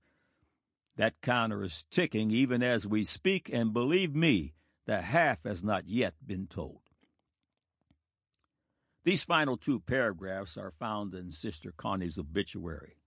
That 0.95 1.21
counter 1.21 1.63
is 1.63 1.85
ticking 1.91 2.31
even 2.31 2.63
as 2.63 2.87
we 2.87 3.03
speak, 3.03 3.51
and 3.53 3.73
believe 3.73 4.15
me, 4.15 4.55
the 4.87 5.01
half 5.01 5.43
has 5.43 5.63
not 5.63 5.87
yet 5.87 6.15
been 6.25 6.47
told. 6.47 6.79
These 9.03 9.23
final 9.23 9.57
two 9.57 9.79
paragraphs 9.79 10.57
are 10.57 10.71
found 10.71 11.13
in 11.13 11.31
Sister 11.31 11.71
Connie's 11.71 12.17
obituary. 12.17 12.97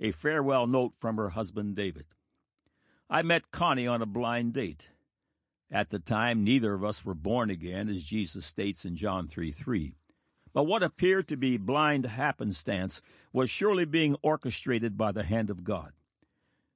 A 0.00 0.12
farewell 0.12 0.66
note 0.66 0.94
from 0.98 1.16
her 1.16 1.30
husband 1.30 1.76
David. 1.76 2.06
I 3.10 3.22
met 3.22 3.50
Connie 3.50 3.86
on 3.86 4.00
a 4.00 4.06
blind 4.06 4.54
date. 4.54 4.88
At 5.72 5.90
the 5.90 6.00
time, 6.00 6.42
neither 6.42 6.74
of 6.74 6.84
us 6.84 7.04
were 7.04 7.14
born 7.14 7.48
again, 7.48 7.88
as 7.88 8.02
Jesus 8.02 8.44
states 8.44 8.84
in 8.84 8.96
John 8.96 9.28
3 9.28 9.52
3. 9.52 9.94
But 10.52 10.64
what 10.64 10.82
appeared 10.82 11.28
to 11.28 11.36
be 11.36 11.58
blind 11.58 12.06
happenstance 12.06 13.00
was 13.32 13.50
surely 13.50 13.84
being 13.84 14.16
orchestrated 14.22 14.98
by 14.98 15.12
the 15.12 15.22
hand 15.22 15.48
of 15.48 15.62
God. 15.62 15.92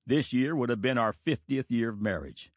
This 0.07 0.33
year 0.33 0.54
would 0.54 0.68
have 0.68 0.80
been 0.80 0.98
our 0.98 1.12
50th 1.12 1.70
year 1.70 1.88
of 1.88 2.00
marriage. 2.00 2.52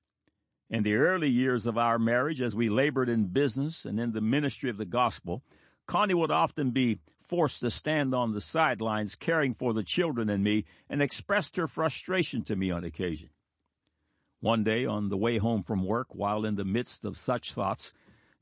In 0.69 0.83
the 0.83 0.95
early 0.95 1.29
years 1.29 1.65
of 1.65 1.77
our 1.77 1.97
marriage, 1.97 2.41
as 2.41 2.55
we 2.55 2.69
labored 2.69 3.09
in 3.09 3.27
business 3.27 3.85
and 3.85 3.99
in 3.99 4.11
the 4.11 4.21
ministry 4.21 4.69
of 4.69 4.77
the 4.77 4.85
gospel, 4.85 5.41
Connie 5.87 6.13
would 6.13 6.29
often 6.29 6.71
be 6.71 6.99
forced 7.23 7.61
to 7.61 7.69
stand 7.69 8.13
on 8.13 8.33
the 8.33 8.41
sidelines 8.41 9.15
caring 9.15 9.53
for 9.53 9.73
the 9.73 9.83
children 9.83 10.29
and 10.29 10.43
me 10.43 10.65
and 10.89 11.01
expressed 11.01 11.55
her 11.55 11.67
frustration 11.67 12.43
to 12.43 12.55
me 12.55 12.69
on 12.69 12.83
occasion. 12.83 13.29
One 14.39 14.63
day, 14.63 14.85
on 14.85 15.09
the 15.09 15.17
way 15.17 15.37
home 15.37 15.63
from 15.63 15.83
work, 15.83 16.07
while 16.13 16.45
in 16.45 16.55
the 16.55 16.65
midst 16.65 17.05
of 17.05 17.17
such 17.17 17.53
thoughts, 17.53 17.93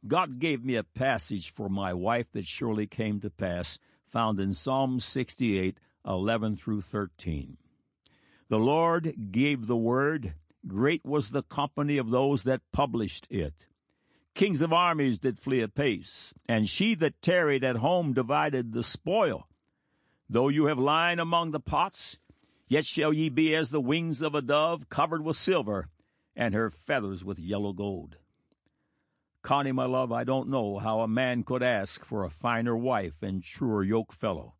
God 0.07 0.39
gave 0.39 0.63
me 0.63 0.75
a 0.75 0.83
passage 0.83 1.51
for 1.51 1.69
my 1.69 1.93
wife 1.93 2.31
that 2.33 2.45
surely 2.45 2.85
came 2.85 3.19
to 3.21 3.29
pass, 3.29 3.79
found 4.05 4.39
in 4.39 4.53
Psalm 4.53 4.99
68, 4.99 5.79
11 6.05 6.57
through 6.57 6.81
13. 6.81 7.57
The 8.49 8.59
Lord 8.59 9.31
gave 9.31 9.65
the 9.65 9.77
word, 9.77 10.35
great 10.67 11.03
was 11.05 11.31
the 11.31 11.43
company 11.43 11.97
of 11.97 12.09
those 12.09 12.43
that 12.43 12.61
published 12.71 13.25
it. 13.31 13.67
Kings 14.35 14.61
of 14.61 14.73
armies 14.73 15.17
did 15.17 15.39
flee 15.39 15.61
apace, 15.61 16.33
and 16.47 16.69
she 16.69 16.93
that 16.95 17.21
tarried 17.21 17.63
at 17.63 17.77
home 17.77 18.13
divided 18.13 18.73
the 18.73 18.83
spoil. 18.83 19.47
Though 20.29 20.49
you 20.49 20.65
have 20.65 20.77
lain 20.77 21.19
among 21.19 21.51
the 21.51 21.59
pots, 21.59 22.19
yet 22.67 22.85
shall 22.85 23.13
ye 23.13 23.29
be 23.29 23.55
as 23.55 23.69
the 23.69 23.81
wings 23.81 24.21
of 24.21 24.35
a 24.35 24.41
dove 24.41 24.89
covered 24.89 25.23
with 25.23 25.35
silver, 25.35 25.89
and 26.35 26.53
her 26.53 26.69
feathers 26.69 27.23
with 27.23 27.39
yellow 27.39 27.73
gold. 27.73 28.17
Connie, 29.41 29.71
my 29.71 29.85
love, 29.85 30.11
I 30.11 30.23
don't 30.23 30.49
know 30.49 30.79
how 30.79 31.01
a 31.01 31.07
man 31.07 31.43
could 31.43 31.61
ask 31.61 32.03
for 32.03 32.23
a 32.23 32.31
finer 32.31 32.75
wife 32.75 33.21
and 33.21 33.43
truer 33.43 33.83
yoke 33.83 34.11
fellow. 34.11 34.55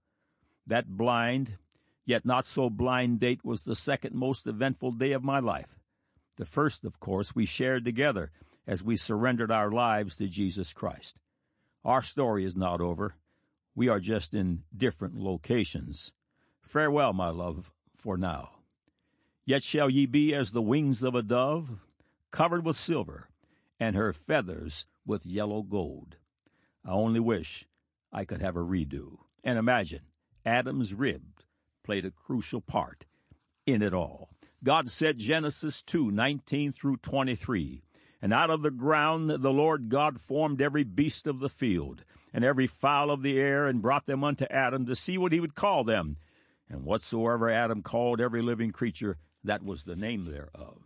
That 0.68 0.88
blind, 0.88 1.58
yet 2.06 2.26
not 2.26 2.46
so 2.46 2.70
blind 2.70 3.20
date 3.20 3.44
was 3.44 3.64
the 3.64 3.76
second 3.76 4.14
most 4.16 4.46
eventful 4.46 4.92
day 4.92 5.12
of 5.12 5.24
my 5.24 5.40
life. 5.40 5.80
The 6.38 6.46
first, 6.46 6.86
of 6.86 7.00
course, 7.00 7.36
we 7.36 7.46
shared 7.46 7.84
together 7.84 8.32
as 8.68 8.84
we 8.84 8.96
surrendered 8.96 9.52
our 9.52 9.72
lives 9.72 10.18
to 10.18 10.28
Jesus 10.28 10.74
Christ. 10.74 11.18
Our 11.84 12.02
story 12.02 12.46
is 12.46 12.56
not 12.56 12.82
over. 12.82 13.16
We 13.74 13.90
are 13.90 14.00
just 14.00 14.34
in 14.34 14.64
different 14.76 15.16
locations. 15.16 16.14
Farewell, 16.62 17.14
my 17.14 17.30
love, 17.30 17.72
for 17.96 18.18
now. 18.18 18.52
Yet 19.46 19.64
shall 19.64 19.90
ye 19.90 20.06
be 20.06 20.34
as 20.34 20.52
the 20.52 20.62
wings 20.62 21.04
of 21.04 21.16
a 21.16 21.22
dove, 21.22 21.80
covered 22.32 22.66
with 22.66 22.76
silver, 22.76 23.30
and 23.80 23.96
her 23.96 24.12
feathers 24.14 24.86
with 25.06 25.26
yellow 25.26 25.62
gold. 25.62 26.18
I 26.84 26.92
only 26.92 27.20
wish 27.20 27.68
I 28.12 28.26
could 28.26 28.42
have 28.42 28.56
a 28.56 28.60
redo. 28.60 29.18
And 29.44 29.60
imagine, 29.60 30.02
Adam's 30.46 30.94
rib 30.94 31.24
played 31.84 32.06
a 32.06 32.12
crucial 32.12 32.62
part 32.62 33.06
in 33.66 33.82
it 33.82 33.94
all. 33.94 34.30
God 34.64 34.90
said 34.90 35.20
Genesis 35.20 35.84
2 35.84 36.12
19 36.12 36.72
through 36.72 36.98
23. 36.98 37.84
And 38.22 38.34
out 38.34 38.50
of 38.50 38.64
the 38.64 38.72
ground 38.72 39.30
the 39.30 39.54
Lord 39.54 39.90
God 39.90 40.20
formed 40.20 40.62
every 40.62 40.84
beast 40.84 41.28
of 41.28 41.40
the 41.40 41.50
field, 41.50 42.04
and 42.34 42.44
every 42.44 42.66
fowl 42.66 43.12
of 43.12 43.22
the 43.22 43.40
air, 43.40 43.68
and 43.68 43.82
brought 43.82 44.08
them 44.08 44.24
unto 44.24 44.46
Adam 44.46 44.86
to 44.88 44.96
see 44.96 45.18
what 45.18 45.32
he 45.32 45.40
would 45.40 45.54
call 45.54 45.84
them. 45.84 46.16
And 46.70 46.84
whatsoever 46.84 47.50
Adam 47.50 47.82
called 47.82 48.20
every 48.20 48.42
living 48.42 48.72
creature, 48.72 49.18
that 49.44 49.64
was 49.64 49.84
the 49.84 49.96
name 49.96 50.26
thereof. 50.26 50.82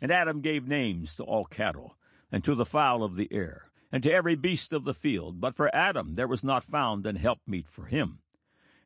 And 0.00 0.10
Adam 0.10 0.40
gave 0.40 0.66
names 0.66 1.14
to 1.16 1.24
all 1.24 1.44
cattle, 1.44 1.96
and 2.30 2.42
to 2.44 2.54
the 2.54 2.64
fowl 2.64 3.02
of 3.02 3.16
the 3.16 3.28
air, 3.30 3.70
and 3.92 4.02
to 4.02 4.12
every 4.12 4.34
beast 4.34 4.72
of 4.72 4.84
the 4.84 4.94
field. 4.94 5.40
But 5.40 5.54
for 5.54 5.74
Adam 5.74 6.14
there 6.14 6.26
was 6.26 6.42
not 6.42 6.64
found 6.64 7.06
an 7.06 7.16
helpmeet 7.16 7.68
for 7.68 7.84
him. 7.84 8.18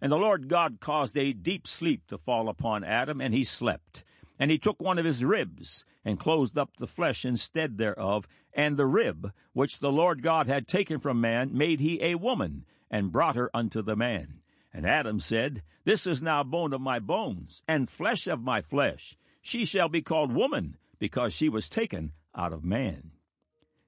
And 0.01 0.13
the 0.13 0.17
Lord 0.17 0.49
God 0.49 0.79
caused 0.81 1.17
a 1.17 1.33
deep 1.33 1.67
sleep 1.67 2.07
to 2.09 2.19
fall 2.19 2.49
upon 2.49 2.85
Adam, 2.85 3.21
and 3.21 3.33
he 3.33 3.45
slept. 3.45 4.05
And 4.39 4.51
he 4.51 4.59
took 4.59 4.83
one 4.83 4.99
of 4.99 5.07
his 5.07 5.25
ribs, 5.25 5.87
and 6.05 6.19
closed 6.19 6.59
up 6.59 6.77
the 6.77 6.87
flesh 6.87 7.25
instead 7.25 7.79
thereof, 7.79 8.29
and 8.53 8.77
the 8.77 8.87
rib 8.87 9.33
which 9.55 9.79
the 9.79 9.93
Lord 9.93 10.23
God 10.23 10.49
had 10.49 10.69
taken 10.69 10.99
from 10.99 11.21
man 11.21 11.57
made 11.57 11.81
he 11.81 12.03
a 12.03 12.17
woman, 12.17 12.67
and 12.91 13.13
brought 13.13 13.37
her 13.37 13.51
unto 13.55 13.81
the 13.81 13.97
man. 13.97 14.41
And 14.77 14.85
Adam 14.85 15.21
said, 15.21 15.63
This 15.85 16.07
is 16.07 16.21
now 16.21 16.45
bone 16.45 16.75
of 16.75 16.83
my 16.83 16.99
bones, 16.99 17.63
and 17.67 17.89
flesh 17.89 18.27
of 18.27 18.43
my 18.43 18.61
flesh. 18.61 19.17
She 19.41 19.65
shall 19.65 19.89
be 19.89 20.03
called 20.03 20.35
woman, 20.35 20.77
because 20.99 21.33
she 21.33 21.49
was 21.49 21.71
taken 21.71 22.13
out 22.35 22.53
of 22.53 22.63
man. 22.63 23.13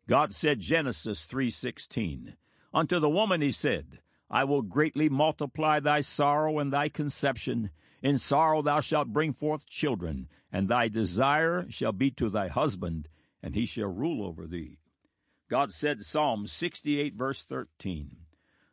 God 0.09 0.33
said 0.33 0.61
Genesis 0.61 1.27
3:16, 1.27 2.37
Unto 2.73 2.99
the 2.99 3.11
woman 3.11 3.43
he 3.43 3.53
said, 3.53 3.99
I 4.31 4.45
will 4.45 4.63
greatly 4.63 5.11
multiply 5.11 5.79
thy 5.79 6.01
sorrow 6.01 6.59
and 6.59 6.73
thy 6.73 6.89
conception. 6.89 7.69
In 8.01 8.17
sorrow 8.17 8.63
thou 8.63 8.81
shalt 8.81 9.13
bring 9.13 9.35
forth 9.35 9.67
children, 9.67 10.27
and 10.51 10.69
thy 10.69 10.89
desire 10.89 11.67
shall 11.69 11.93
be 11.93 12.11
to 12.13 12.31
thy 12.31 12.49
husband, 12.49 13.09
and 13.43 13.55
he 13.55 13.67
shall 13.67 13.93
rule 13.93 14.27
over 14.27 14.47
thee. 14.47 14.79
God 15.51 15.71
said, 15.71 16.01
Psalm 16.01 16.47
68, 16.47 17.15
verse 17.15 17.43
13, 17.43 18.17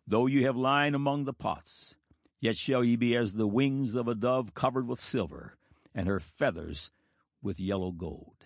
Though 0.08 0.28
you 0.28 0.46
have 0.46 0.56
lain 0.56 0.96
among 0.96 1.26
the 1.26 1.34
pots, 1.34 1.98
yet 2.46 2.56
shall 2.56 2.84
ye 2.84 2.96
be 2.96 3.16
as 3.16 3.34
the 3.34 3.48
wings 3.48 3.96
of 3.96 4.08
a 4.08 4.14
dove 4.14 4.54
covered 4.54 4.88
with 4.88 5.00
silver, 5.00 5.58
and 5.96 6.08
her 6.08 6.20
feathers 6.20 6.92
with 7.42 7.60
yellow 7.60 7.92
gold. 7.92 8.46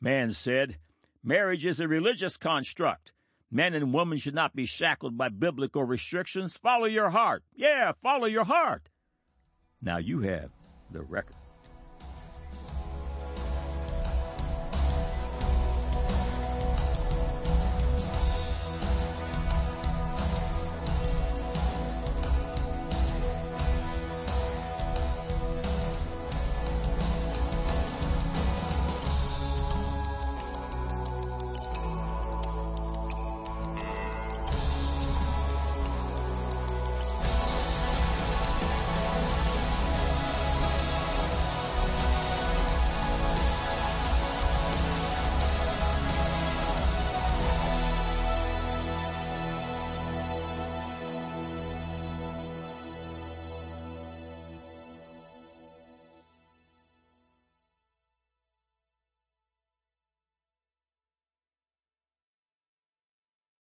Man 0.00 0.32
said, 0.32 0.78
Marriage 1.22 1.66
is 1.66 1.80
a 1.80 1.86
religious 1.86 2.38
construct. 2.38 3.12
Men 3.50 3.74
and 3.74 3.92
women 3.92 4.16
should 4.16 4.34
not 4.34 4.56
be 4.56 4.64
shackled 4.64 5.18
by 5.18 5.28
biblical 5.28 5.84
restrictions. 5.84 6.56
Follow 6.56 6.86
your 6.86 7.10
heart. 7.10 7.42
Yeah, 7.54 7.92
follow 8.00 8.24
your 8.24 8.44
heart. 8.44 8.88
Now 9.82 9.98
you 9.98 10.20
have 10.20 10.52
the 10.90 11.02
record. 11.02 11.36